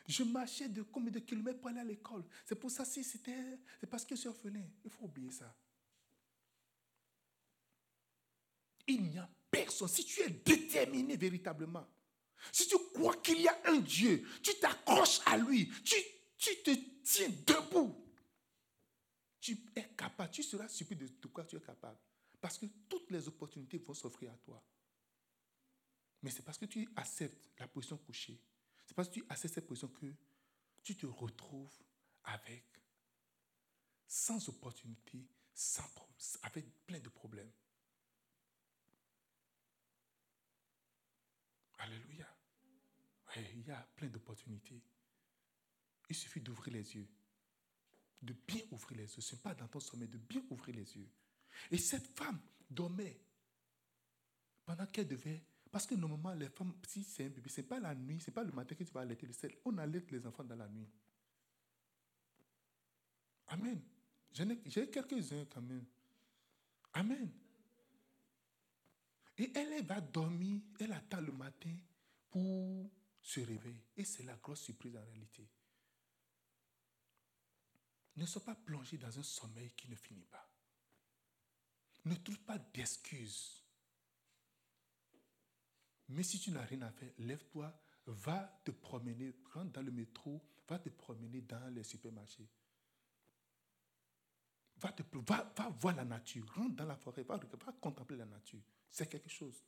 [0.08, 2.24] Je marchais de combien de kilomètres pour aller à l'école?
[2.44, 3.58] C'est pour ça, si c'était.
[3.80, 4.64] C'est parce que je suis orphelin.
[4.84, 5.54] Il faut oublier ça.
[8.86, 9.88] Il n'y a personne.
[9.88, 11.86] Si tu es déterminé véritablement,
[12.52, 15.96] si tu crois qu'il y a un Dieu, tu t'accroches à lui, tu,
[16.38, 16.70] tu te
[17.02, 17.96] tiens debout,
[19.40, 21.98] tu es capable, tu seras surpris de, de quoi tu es capable.
[22.40, 24.62] Parce que toutes les opportunités vont s'offrir à toi.
[26.22, 28.40] Mais c'est parce que tu acceptes la position couchée
[28.86, 30.06] c'est parce que tu as cette position que
[30.82, 31.76] tu te retrouves
[32.24, 32.64] avec
[34.06, 35.84] sans opportunité, sans,
[36.42, 37.50] avec plein de problèmes.
[41.78, 42.26] Alléluia.
[43.36, 44.82] il y a plein d'opportunités.
[46.08, 47.08] Il suffit d'ouvrir les yeux.
[48.22, 49.20] De bien ouvrir les yeux.
[49.20, 51.10] Ce n'est pas dans ton sommeil, de bien ouvrir les yeux.
[51.70, 53.20] Et cette femme dormait
[54.64, 57.80] pendant qu'elle devait parce que normalement, les femmes, si c'est un bébé, ce n'est pas
[57.80, 59.54] la nuit, ce n'est pas le matin que tu vas allaiter le sel.
[59.64, 60.88] On allaite les enfants dans la nuit.
[63.48, 63.80] Amen.
[64.32, 65.84] J'ai quelques-uns quand même.
[66.92, 67.30] Amen.
[69.38, 71.74] Et elle, va dormir, elle attend le matin
[72.30, 72.90] pour
[73.20, 73.84] se réveiller.
[73.96, 75.46] Et c'est la grosse surprise en réalité.
[78.16, 80.48] Ne sois pas plongé dans un sommeil qui ne finit pas.
[82.06, 83.65] Ne trouve pas d'excuses.
[86.08, 87.72] Mais si tu n'as rien à faire, lève-toi,
[88.06, 92.48] va te promener, rentre dans le métro, va te promener dans les supermarchés.
[94.78, 97.40] Va, te, va, va voir la nature, rentre dans la forêt, va,
[97.80, 98.60] contempler la nature.
[98.90, 99.64] C'est quelque chose.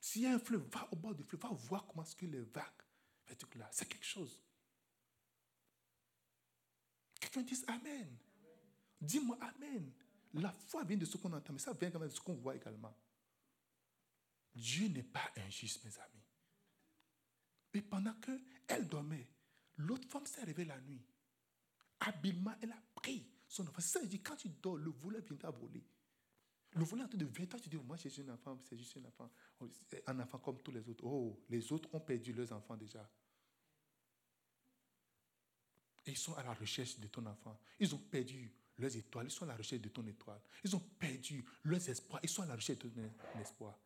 [0.00, 2.26] S'il y a un fleuve, va au bord du fleuve, va voir comment est-ce que
[2.26, 2.82] les vagues,
[3.56, 4.42] là, c'est quelque chose.
[7.18, 8.16] Quelqu'un dit Amen.
[9.00, 9.92] Dis-moi Amen.
[10.34, 12.34] La foi vient de ce qu'on entend, mais ça vient quand même de ce qu'on
[12.34, 12.94] voit également.
[14.56, 16.24] Dieu n'est pas injuste, mes amis.
[17.74, 19.28] Et pendant qu'elle dormait,
[19.76, 21.04] l'autre femme s'est réveillée la nuit.
[22.00, 23.80] Habilement, elle a pris son enfant.
[23.80, 25.84] Ça veut dire, quand tu dors, le voleur vient voler.
[26.72, 28.96] Le voleur en train de venir, toi tu dis, moi j'ai un enfant, c'est juste
[28.96, 29.30] un enfant.
[30.06, 31.04] Un enfant comme tous les autres.
[31.04, 33.08] Oh, les autres ont perdu leurs enfants déjà.
[36.06, 37.58] Ils sont à la recherche de ton enfant.
[37.80, 40.40] Ils ont perdu leurs étoiles, ils sont à la recherche de ton étoile.
[40.64, 43.78] Ils ont perdu leurs espoirs, ils sont à la recherche de ton espoir.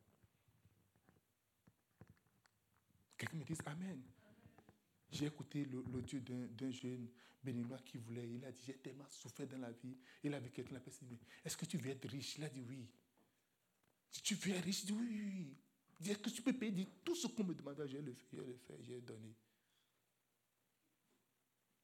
[3.20, 4.00] Quelqu'un me dit Amen.
[5.10, 7.06] J'ai écouté l'audio d'un jeune
[7.42, 9.94] béninois qui voulait, il a dit, j'ai tellement souffert dans la vie.
[10.22, 12.36] Il avait quelqu'un la personne dit, est-ce que tu veux être riche?
[12.38, 12.88] Il a dit oui.
[14.22, 15.56] Tu veux être riche, il dit oui, oui.
[16.00, 16.88] Dit, est-ce que tu peux payer?
[17.04, 19.34] Tout ce qu'on me demandait, j'ai le fait, j'ai le fait, j'ai donné.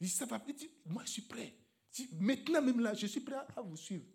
[0.01, 0.43] Il dit, ça va.
[0.49, 1.55] Il dit, moi je suis prêt.
[2.12, 4.07] maintenant même là, je suis prêt à vous suivre.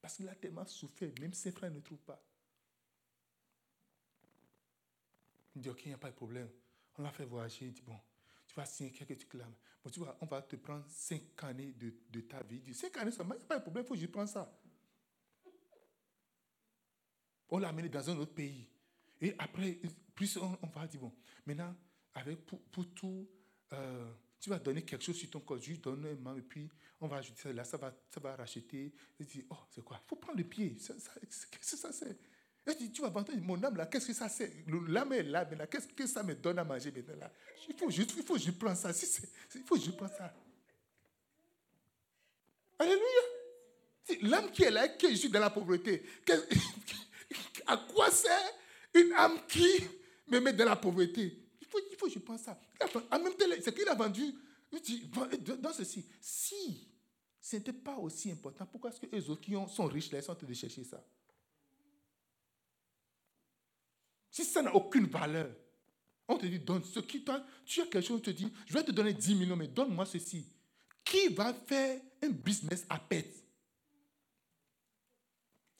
[0.00, 2.24] Parce qu'il a tellement souffert, même ses frères ne trouvent pas.
[5.58, 6.48] Il dit, OK, il n'y a pas de problème.
[6.96, 7.66] On l'a fait voyager.
[7.66, 7.98] Il dit, bon,
[8.46, 9.44] tu vas signer quelques trucs là.
[9.82, 12.58] Bon, tu vois, on va te prendre cinq années de, de ta vie.
[12.58, 14.28] Il dit, cinq années, ça n'y a pas de problème, il faut que je prenne
[14.28, 14.56] ça.
[17.48, 18.68] On l'a amené dans un autre pays.
[19.20, 19.80] Et après,
[20.14, 21.12] plus on, va dire, bon,
[21.44, 21.74] maintenant,
[22.14, 23.28] avec, pour, pour tout,
[23.72, 26.70] euh, tu vas donner quelque chose sur ton corps, juste donne un membre, et puis
[27.00, 28.92] on va ajouter ça là, ça va, ça va racheter.
[29.18, 30.00] Il dit, oh, c'est quoi?
[30.04, 30.76] Il faut prendre le pied.
[30.76, 32.16] Qu'est-ce que ça c'est?
[32.74, 34.64] Tu vas vendre mon âme là, qu'est-ce que ça c'est?
[34.88, 37.32] L'âme est là, mais qu'est-ce que ça me donne à manger maintenant là?
[37.68, 38.92] Il faut il faut que je prenne ça.
[38.92, 39.22] Si
[39.54, 40.34] il faut que je prenne ça.
[42.78, 43.02] Alléluia.
[44.22, 46.02] L'âme qui est là, qui est dans la pauvreté,
[47.66, 48.52] à quoi sert
[48.94, 49.66] une âme qui
[50.28, 51.46] me met dans la pauvreté?
[51.60, 52.58] Il faut, il faut que je prenne ça.
[53.10, 54.34] En même temps, c'est qu'il a vendu.
[55.58, 56.88] Dans ceci, si
[57.40, 60.32] ce n'était pas aussi important, pourquoi est-ce que les autres qui sont riches là, sont
[60.32, 61.02] en train de chercher ça?
[64.38, 65.50] Si ça n'a aucune valeur,
[66.28, 68.72] on te dit, donne ce qui toi, tu as quelque chose, on te dit, je
[68.72, 70.46] vais te donner 10 millions, mais donne-moi ceci.
[71.04, 73.34] Qui va faire un business à pète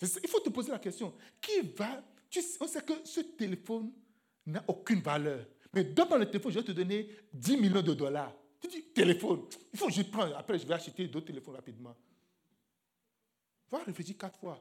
[0.03, 1.15] Il faut te poser la question.
[1.41, 2.03] Qui va,
[2.61, 3.93] on sait que ce téléphone
[4.45, 5.47] n'a aucune valeur.
[5.73, 8.35] Mais donne-moi le téléphone, je vais te donner 10 millions de dollars.
[8.61, 10.33] Tu dis, téléphone, il faut que je prenne.
[10.33, 11.97] Après, je vais acheter d'autres téléphones rapidement.
[13.71, 14.61] Va réfléchir quatre fois.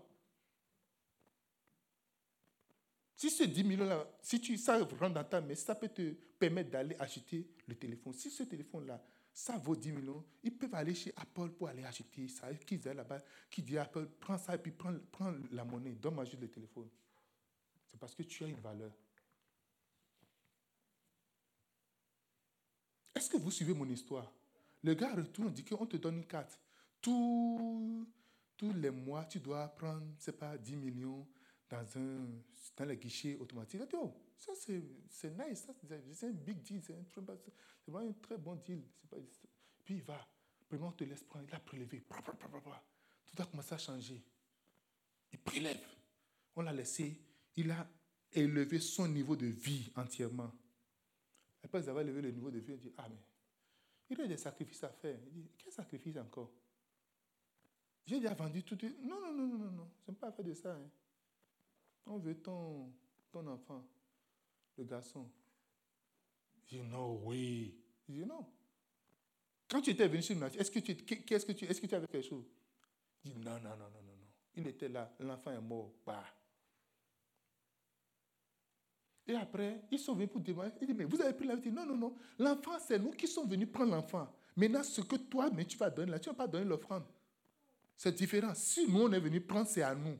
[3.17, 6.69] Si ce 10 millions-là, si tu, ça rentre dans ta main, ça peut te permettre
[6.69, 8.13] d'aller acheter le téléphone.
[8.13, 9.03] Si ce téléphone-là,
[9.33, 12.53] ça vaut 10 millions, ils peuvent aller chez Apple pour aller acheter ça.
[12.53, 16.25] Qu'ils aillent là-bas, qui dit Apple, prends ça et puis prends, prends la monnaie, donne-moi
[16.25, 16.87] juste le téléphone.
[17.87, 18.91] C'est parce que tu as une valeur.
[23.15, 24.31] Est-ce que vous suivez mon histoire?
[24.83, 26.59] Le gars retourne, dit qu'on te donne une carte.
[27.01, 28.05] Tous,
[28.61, 31.27] les mois, tu dois prendre, c'est pas 10 millions
[31.69, 32.27] dans, un,
[32.75, 33.81] dans le guichet automatique.
[33.81, 35.67] dit, oh, ça c'est nice,
[36.13, 36.93] c'est un big deal, c'est
[37.87, 38.83] vraiment un très bon deal.
[39.83, 40.25] Puis il va,
[40.67, 42.03] premièrement on te laisse prendre, il a prélevé,
[43.25, 44.23] tout a commencé à changer.
[45.31, 45.79] Il prélève.
[46.55, 47.21] On l'a laissé,
[47.55, 47.87] il a
[48.31, 50.51] élevé son niveau de vie entièrement.
[51.63, 53.17] Après avoir élevé le niveau de vie, il dit, ah mais,
[54.09, 55.19] il y a des sacrifices à faire.
[55.27, 56.51] Il dit, quel sacrifice encore?
[58.05, 58.77] J'ai déjà vendu tout.
[59.03, 60.73] Non, non, non, non, non, c'est pas fait de ça.
[60.73, 60.89] Hein.
[62.07, 62.91] On veut ton,
[63.31, 63.85] ton enfant,
[64.77, 65.29] le garçon.
[66.65, 67.77] Je dis, non, oui.
[68.07, 68.45] Il dit, non.
[69.69, 71.95] Quand tu étais venu chez moi, est-ce que tu, qu'est-ce que tu, est-ce que tu
[71.95, 72.45] avais quelque chose?
[73.25, 74.27] Il dit, non, non, non, non, non, non.
[74.55, 75.91] Il était là, l'enfant est mort.
[76.05, 76.23] Bah.
[79.27, 80.71] Et après, ils sont venus pour demander.
[80.81, 81.69] Il dit, mais vous avez pris la vie.
[81.69, 82.15] Non, non, non.
[82.39, 84.33] L'enfant, c'est nous qui sommes venus prendre l'enfant.
[84.55, 87.03] Maintenant, ce que toi, mais tu vas donner là, tu ne vas pas donner l'offrande.
[87.97, 88.53] C'est différent.
[88.55, 90.17] Si nous, on est venu prendre, c'est à nous.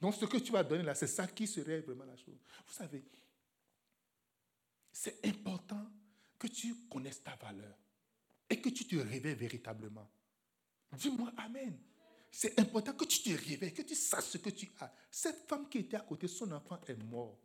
[0.00, 2.38] Donc, ce que tu vas donner là, c'est ça qui serait vraiment la chose.
[2.66, 3.04] Vous savez,
[4.92, 5.86] c'est important
[6.38, 7.76] que tu connaisses ta valeur
[8.48, 10.10] et que tu te réveilles véritablement.
[10.92, 11.78] Dis-moi Amen.
[12.30, 14.92] C'est important que tu te réveilles, que tu saches ce que tu as.
[15.10, 17.38] Cette femme qui était à côté, son enfant est mort.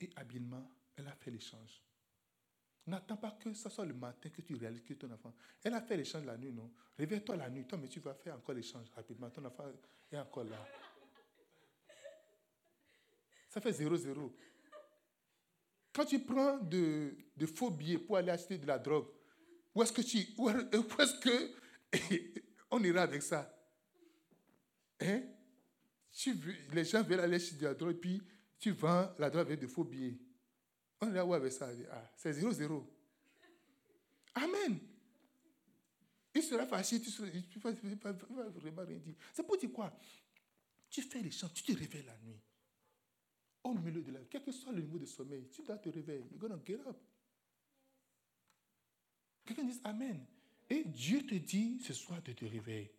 [0.00, 1.82] Et habilement, elle a fait l'échange.
[2.86, 5.34] N'attends pas que ce soit le matin que tu réalises que ton enfant.
[5.62, 6.72] Elle a fait l'échange la nuit, non?
[6.98, 9.28] Réveille-toi la nuit, toi, mais tu vas faire encore l'échange rapidement.
[9.30, 9.70] Ton enfant
[10.10, 10.66] est encore là.
[13.50, 14.32] Ça fait 0-0.
[15.92, 17.16] Quand tu prends de,
[17.52, 19.08] faux billets pour aller acheter de la drogue,
[19.74, 20.18] où est-ce que tu.
[20.38, 22.40] Où est-ce que.
[22.70, 23.52] on ira avec ça?
[25.00, 25.22] Hein?
[26.12, 26.34] tu
[26.72, 28.22] Les gens veulent aller acheter de la drogue, puis
[28.58, 30.16] tu vends la drogue avec de faux billets.
[31.00, 31.68] On ira où avec ça?
[31.90, 32.86] Ah, C'est 0-0.
[34.34, 34.78] Amen.
[36.32, 39.16] Il sera fâché, tu ne vas vraiment rien dire.
[39.32, 39.92] C'est pour dire quoi?
[40.88, 42.40] Tu fais les chants, tu te réveilles la nuit.
[43.62, 46.24] Au milieu de la quel que soit le niveau de sommeil, tu dois te réveiller.
[46.30, 46.96] You're going to get up.
[49.44, 50.26] Quelqu'un dit Amen.
[50.68, 52.94] Et Dieu te dit ce soir de te réveiller.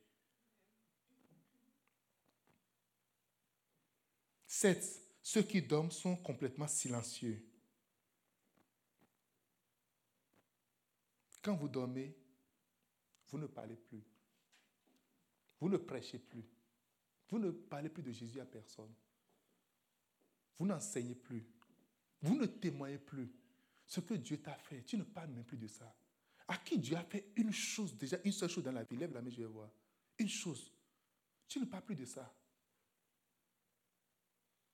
[4.46, 7.44] Sept, ceux qui dorment sont complètement silencieux.
[11.42, 12.16] Quand vous dormez,
[13.30, 14.04] vous ne parlez plus.
[15.60, 16.46] Vous ne prêchez plus.
[17.30, 18.94] Vous ne parlez plus de Jésus à personne.
[20.58, 21.46] Vous n'enseignez plus.
[22.22, 23.32] Vous ne témoignez plus.
[23.86, 25.94] Ce que Dieu t'a fait, tu ne parles même plus de ça.
[26.48, 29.14] À qui Dieu a fait une chose, déjà une seule chose dans la vie, lève
[29.14, 29.70] la main, je vais voir.
[30.18, 30.72] Une chose.
[31.48, 32.34] Tu ne parles plus de ça.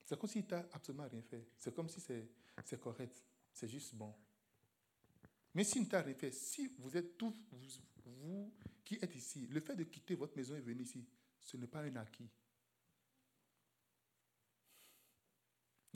[0.06, 1.50] C'est comme si tu absolument rien fait.
[1.58, 3.24] C'est comme si c'est correct.
[3.52, 4.14] C'est juste bon.
[5.54, 7.34] Mais si tu n'as rien fait, si vous êtes tous,
[8.06, 8.54] vous
[8.86, 11.06] qui êtes ici, le fait de quitter votre maison et venir ici,
[11.40, 12.30] ce n'est pas un acquis.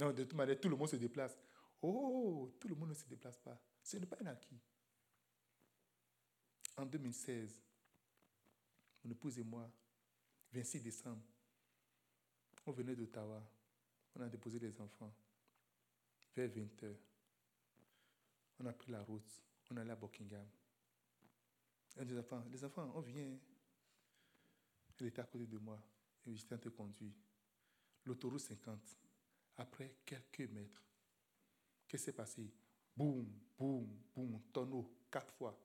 [0.02, 1.38] Non, de toute manière, tout le monde se déplace.
[1.80, 3.62] Oh, tout le monde ne se déplace pas.
[3.84, 4.60] Ce n'est pas un acquis.
[6.76, 7.62] En 2016,
[9.04, 9.72] mon épouse et moi,
[10.54, 11.22] 26 décembre,
[12.66, 13.48] on venait d'Ottawa.
[14.16, 15.14] On a déposé les enfants.
[16.36, 16.96] Vers 20 h
[18.60, 19.44] On a pris la route.
[19.70, 20.48] On allait à Buckingham.
[21.98, 23.38] Un des enfants, les enfants, on vient.
[25.00, 25.80] Elle était à côté de moi.
[26.26, 27.14] Et j'étais en train de conduire.
[28.04, 29.01] L'autoroute 50
[29.62, 30.84] après quelques mètres,
[31.88, 32.52] qu'est-ce qui s'est passé?
[32.96, 33.26] Boum,
[33.58, 35.58] boum, boum, tonneau, quatre fois.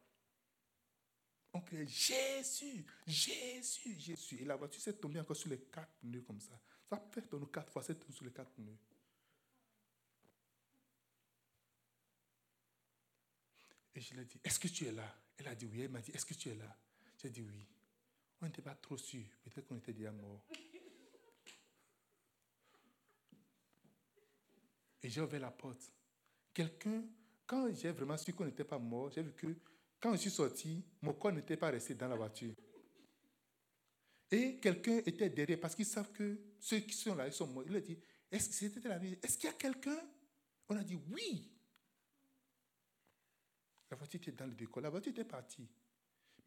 [1.53, 4.37] On crie Jésus, Jésus, Jésus.
[4.43, 6.61] Et la voiture s'est tombée encore sur les quatre pneus comme ça.
[6.89, 8.77] Ça fait tonneau quatre fois, c'est tombé sur les quatre pneus.
[13.95, 15.23] Et je lui ai dit, est-ce que tu es là?
[15.39, 15.81] Elle a dit oui.
[15.81, 16.77] Elle m'a dit, est-ce que tu es là?
[17.17, 17.67] J'ai dit oui.
[18.43, 19.25] On n'était pas trop sûr.
[19.43, 20.43] Peut-être qu'on était déjà mort.
[25.07, 25.93] Et j'ai ouvert la porte.
[26.53, 27.05] Quelqu'un,
[27.47, 29.47] quand j'ai vraiment su qu'on n'était pas mort, j'ai vu que
[30.01, 32.53] quand je suis sorti, mon corps n'était pas resté dans la voiture.
[34.33, 37.63] Et quelqu'un était derrière parce qu'ils savent que ceux qui sont là, ils sont morts.
[37.69, 37.97] Il a dit,
[38.33, 39.97] est-ce que c'était la Est-ce qu'il y a quelqu'un?
[40.69, 41.53] On a dit oui.
[43.89, 44.83] La voiture était dans le décor.
[44.83, 45.69] La voiture était partie.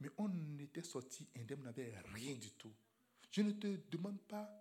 [0.02, 0.30] Mais on
[0.60, 2.74] était sorti indemne, on n'avait rien du tout.
[3.32, 4.52] Je ne te demande pas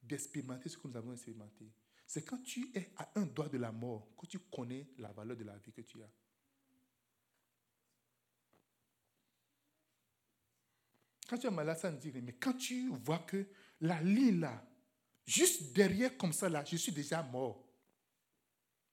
[0.00, 1.72] d'expérimenter ce que nous avons expérimenté.
[2.12, 5.34] C'est quand tu es à un doigt de la mort que tu connais la valeur
[5.34, 6.10] de la vie que tu as.
[11.26, 12.20] Quand tu es malade, ça ne dit rien.
[12.20, 13.46] Mais quand tu vois que
[13.80, 14.62] la ligne là,
[15.24, 17.66] Juste derrière comme ça, là, je suis déjà mort.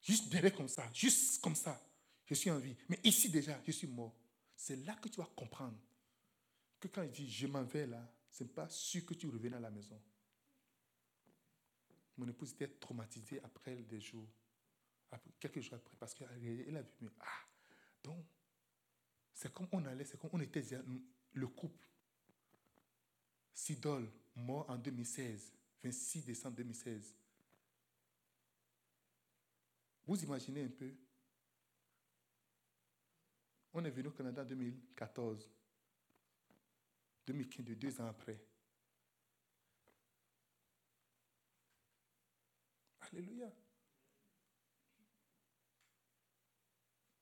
[0.02, 1.78] Juste derrière comme ça, juste comme ça,
[2.26, 2.76] je suis en vie.
[2.88, 4.16] Mais ici déjà, je suis mort.
[4.56, 5.78] C'est là que tu vas comprendre
[6.80, 9.56] que quand il dit je m'en vais là, ce n'est pas sûr que tu reviennes
[9.56, 10.00] à la maison.
[12.20, 14.28] Mon épouse était traumatisée après des jours,
[15.40, 16.66] quelques jours après, parce qu'elle a vu,
[17.00, 17.26] mais ah,
[18.04, 18.26] donc,
[19.34, 20.66] c'est comme on allait, c'est comme on était
[21.32, 21.88] le couple.
[23.54, 27.16] Sidol, mort en 2016, 26 décembre 2016.
[30.06, 30.92] Vous imaginez un peu?
[33.72, 35.50] On est venu au Canada en 2014.
[37.28, 38.49] 2015, deux ans après.
[43.12, 43.52] Alléluia.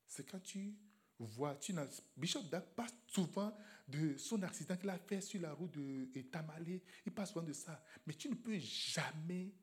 [0.08, 0.76] C'est quand tu
[1.20, 1.74] vois, tu
[2.16, 3.56] Bishop Dag passe souvent
[3.88, 6.84] de son accident qu'il a fait sur la route de Tamalé.
[7.06, 7.84] Il passe souvent de ça.
[8.06, 9.54] Mais tu ne peux jamais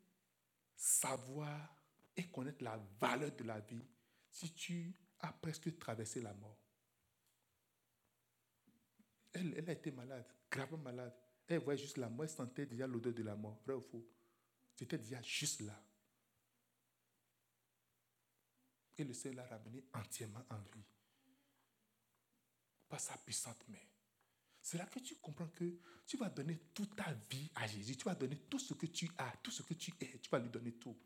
[0.76, 1.76] savoir
[2.16, 3.84] et connaître la valeur de la vie
[4.30, 6.58] si tu as presque traversé la mort.
[9.32, 11.14] Elle, elle a été malade, gravement malade.
[11.46, 14.06] Elle voyait juste la mort, elle sentait déjà l'odeur de la mort, vrai ou faux?
[14.76, 15.80] C'était déjà juste là.
[18.96, 20.84] Et le Seigneur l'a ramené entièrement en vie.
[22.88, 23.78] Par sa puissante main.
[24.60, 27.96] C'est là que tu comprends que tu vas donner toute ta vie à Jésus.
[27.96, 30.18] Tu vas donner tout ce que tu as, tout ce que tu es.
[30.18, 30.96] Tu vas lui donner tout.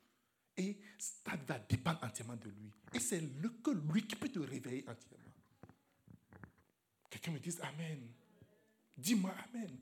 [0.56, 2.72] Et ça va dépendre entièrement de lui.
[2.92, 3.20] Et c'est
[3.62, 5.32] que lui qui peut te réveiller entièrement.
[7.10, 8.08] Quelqu'un me dise Amen.
[8.96, 9.78] Dis-moi Amen.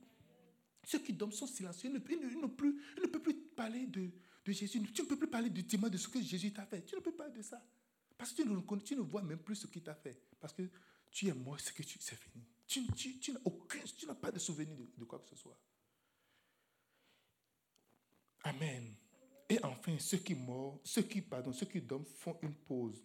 [0.86, 1.90] Ceux qui dorment sont silencieux.
[1.90, 2.80] Ils ne, ne, plus,
[3.10, 4.10] peuvent plus parler de,
[4.46, 4.80] Jésus.
[4.92, 6.84] Tu ne peux plus parler du de ce que Jésus t'a fait.
[6.84, 7.60] Tu ne peux pas de ça.
[8.16, 8.42] Parce que
[8.84, 10.20] tu ne, vois même plus ce qu'il t'a fait.
[10.40, 10.68] Parce que
[11.10, 12.44] tu es mort, que c'est fini.
[12.66, 12.82] Tu,
[13.32, 13.40] n'as
[13.96, 15.58] tu n'as pas de souvenir de, quoi que ce soit.
[18.44, 18.94] Amen.
[19.48, 20.36] Et enfin, ceux qui
[20.84, 23.02] ceux qui, ceux qui dorment font une pause.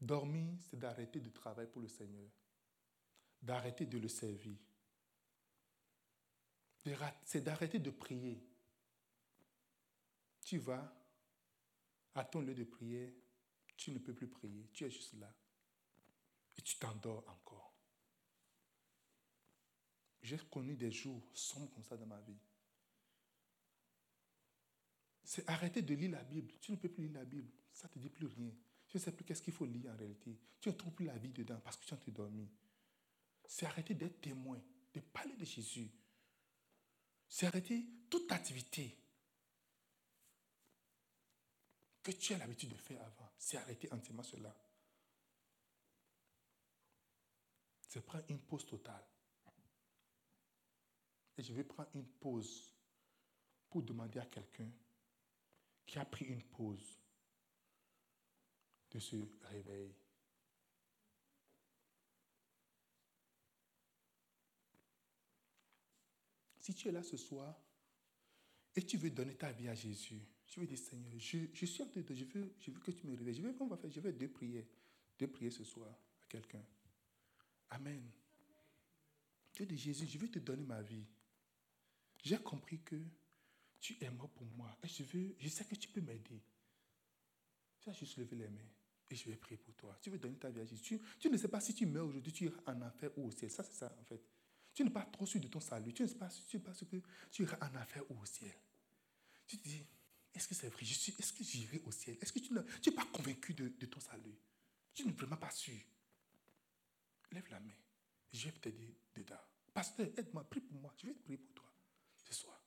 [0.00, 2.28] Dormir, c'est d'arrêter de travailler pour le Seigneur,
[3.40, 4.56] d'arrêter de le servir.
[7.24, 8.42] C'est d'arrêter de prier.
[10.44, 10.92] Tu vas
[12.14, 13.12] à ton lieu de prière,
[13.76, 15.34] tu ne peux plus prier, tu es juste là.
[16.56, 17.74] Et tu t'endors encore.
[20.22, 22.38] J'ai connu des jours sombres comme ça dans ma vie.
[25.24, 26.52] C'est arrêter de lire la Bible.
[26.60, 27.50] Tu ne peux plus lire la Bible.
[27.72, 28.52] Ça ne te dit plus rien.
[28.86, 30.38] Tu ne sais plus qu'est-ce qu'il faut lire en réalité.
[30.60, 32.48] Tu ne trouves plus la vie dedans parce que tu as dormi.
[33.46, 34.62] C'est arrêter d'être témoin,
[34.92, 35.90] de parler de Jésus.
[37.28, 39.01] C'est arrêter toute activité
[42.02, 43.30] que tu as l'habitude de faire avant.
[43.38, 44.54] C'est arrêter entièrement cela.
[47.88, 49.06] C'est prendre une pause totale.
[51.36, 52.72] Et je vais prendre une pause
[53.68, 54.70] pour demander à quelqu'un
[55.86, 56.98] qui a pris une pause
[58.90, 59.96] de se réveiller.
[66.58, 67.60] Si tu es là ce soir
[68.74, 71.82] et tu veux donner ta vie à Jésus, tu veux dire Seigneur, je, je suis
[71.82, 73.34] en train de, je veux, je veux que tu me réveilles.
[73.34, 74.64] Je veux, on va faire, je vais deux prières,
[75.18, 76.64] deux prières ce soir à quelqu'un.
[77.70, 78.02] Amen.
[79.52, 81.04] Tu dis Jésus, je veux te donner ma vie.
[82.22, 82.96] J'ai compris que
[83.80, 86.40] tu es mort pour moi et je veux, je sais que tu peux m'aider.
[87.80, 88.70] Tu as juste levé les mains
[89.10, 89.98] et je vais prier pour toi.
[90.00, 91.00] Tu veux donner ta vie à Jésus.
[91.18, 93.50] Tu, ne sais pas si tu meurs aujourd'hui, tu iras en enfer ou au ciel.
[93.50, 94.22] Ça, c'est ça, en fait.
[94.74, 95.92] Tu n'es pas trop sûr de ton salut.
[95.92, 96.96] Tu ne sais pas, ce que
[97.30, 98.54] tu iras en enfer ou au ciel.
[99.46, 99.86] Tu te dis,
[100.34, 100.82] est-ce que c'est vrai?
[100.82, 102.16] Est-ce que j'irai au ciel?
[102.20, 104.38] Est-ce que tu n'es pas convaincu de, ton salut?
[104.94, 105.78] Tu n'es vraiment pas sûr.
[107.32, 107.74] Lève la main.
[108.32, 109.40] Je vais t'aider dedans.
[109.74, 110.94] Pasteur, aide-moi, prie pour moi.
[110.98, 111.72] Je vais te prier pour toi
[112.24, 112.58] ce soir.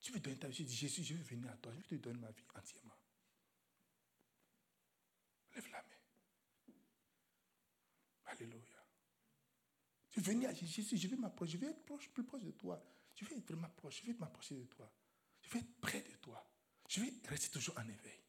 [0.00, 0.56] Tu veux donner ta vie?
[0.56, 1.72] Je dis, Jésus, je veux venir à toi.
[1.72, 2.96] Je veux te donner ma vie entièrement.
[5.54, 6.74] Lève la main.
[8.26, 8.71] Alléluia.
[10.12, 12.50] Je vais venir à Jésus, je vais m'approcher, je vais être proche, plus proche de
[12.50, 12.84] toi.
[13.14, 14.90] Je vais être vraiment proche, je vais m'approcher de toi.
[15.40, 16.46] Je vais être près de toi.
[16.88, 18.20] Je vais rester toujours en éveil.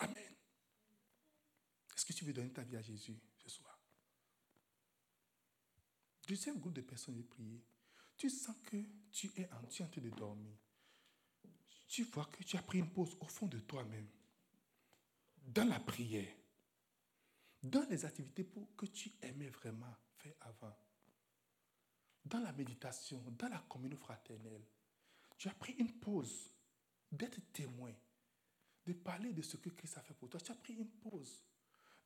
[0.00, 0.34] Amen.
[1.94, 3.78] Est-ce que tu veux donner ta vie à Jésus ce soir?
[6.26, 7.62] Deuxième groupe de personnes, j'ai prié.
[8.16, 8.76] Tu sens que
[9.12, 10.56] tu es en, train de dormir.
[11.86, 14.08] Tu vois que tu as pris une pause au fond de toi-même
[15.46, 16.34] dans la prière,
[17.66, 20.76] dans les activités pour que tu aimais vraiment faire avant,
[22.24, 24.64] dans la méditation, dans la communion fraternelle,
[25.38, 26.50] tu as pris une pause
[27.10, 27.92] d'être témoin,
[28.86, 30.40] de parler de ce que Christ a fait pour toi.
[30.40, 31.44] Tu as pris une pause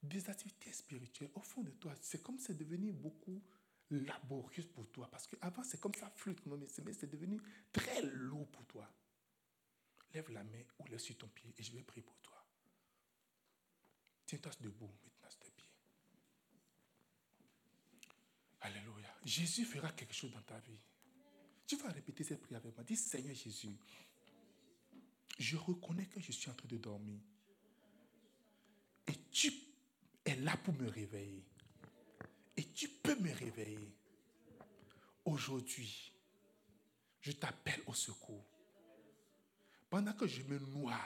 [0.02, 3.42] des activités spirituelles, au fond de toi, c'est comme c'est devenu beaucoup
[3.90, 5.11] laborieux pour toi.
[5.11, 7.40] Parce qu'avant, c'est comme ça flûte, mais c'est devenu
[7.72, 8.90] très lourd pour toi.
[10.14, 12.44] Lève la main ou laisse sur ton pied et je vais prier pour toi.
[14.26, 15.68] Tiens-toi debout maintenant, s'il te plaît.
[18.61, 19.09] Alléluia.
[19.24, 20.78] Jésus fera quelque chose dans ta vie.
[21.66, 22.84] Tu vas répéter cette prière avec moi.
[22.84, 23.76] Dis Seigneur Jésus,
[25.38, 27.20] je reconnais que je suis en train de dormir.
[29.06, 29.52] Et tu
[30.24, 31.44] es là pour me réveiller.
[32.56, 33.94] Et tu peux me réveiller.
[35.24, 36.12] Aujourd'hui,
[37.20, 38.44] je t'appelle au secours.
[39.88, 41.00] Pendant que je me noie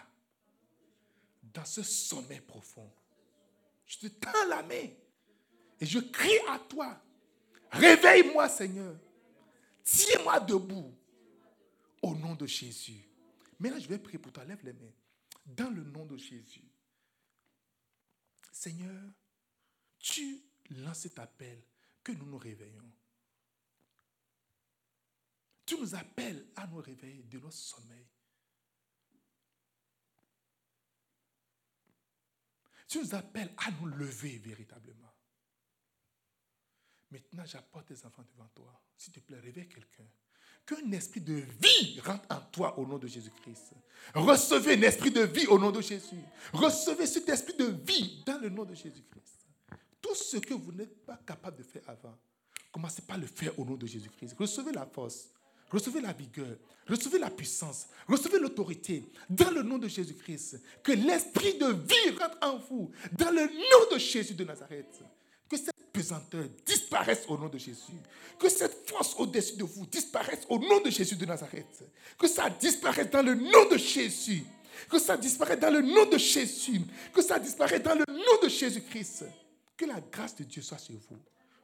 [1.43, 2.91] dans ce sommeil profond,
[3.87, 4.89] je te tends la main
[5.81, 7.01] et je crie à toi.
[7.73, 8.97] Réveille-moi, Seigneur.
[9.83, 10.95] Tiens-moi debout.
[12.03, 13.09] Au nom de Jésus.
[13.59, 14.45] Maintenant, je vais prier pour toi.
[14.45, 14.93] Lève les mains.
[15.47, 16.69] Dans le nom de Jésus.
[18.53, 19.03] Seigneur,
[19.99, 21.63] tu lances cet appel
[22.03, 22.93] que nous nous réveillons.
[25.67, 28.07] Tu nous appelles à nous réveiller de notre sommeil.
[32.87, 35.04] Tu nous appelles à nous lever véritablement.
[37.15, 38.73] Maintenant, j'apporte tes enfants devant toi.
[38.99, 40.03] S'il te plaît, réveille quelqu'un.
[40.67, 43.75] Qu'un esprit de vie rentre en toi au nom de Jésus-Christ.
[44.15, 46.19] Recevez un esprit de vie au nom de Jésus.
[46.53, 49.47] Recevez cet esprit de vie dans le nom de Jésus-Christ.
[50.03, 52.19] Tout ce que vous n'êtes pas capable de faire avant,
[52.73, 54.35] commencez par le faire au nom de Jésus-Christ.
[54.37, 55.29] Recevez la force.
[55.71, 56.57] Recevez la vigueur,
[56.87, 60.61] recevez la puissance, recevez l'autorité dans le nom de Jésus-Christ.
[60.83, 65.03] Que l'esprit de vie rentre en vous dans le nom de Jésus de Nazareth.
[65.95, 68.01] Que cette pesanteur disparaisse au nom de Jésus.
[68.39, 71.85] Que cette force au-dessus de vous disparaisse au nom de Jésus de Nazareth.
[72.19, 74.45] Que ça disparaisse dans le nom de Jésus.
[74.91, 76.81] Que ça disparaisse dans le nom de Jésus.
[77.13, 79.25] Que ça disparaisse dans le nom de Jésus-Christ.
[79.77, 81.19] Que la grâce de Dieu soit sur vous.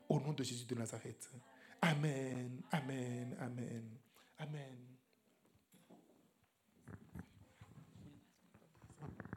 [0.08, 1.28] Au nom de Jésus de Nazareth.
[1.82, 3.84] Amen, amen, amen,
[4.38, 4.89] amen.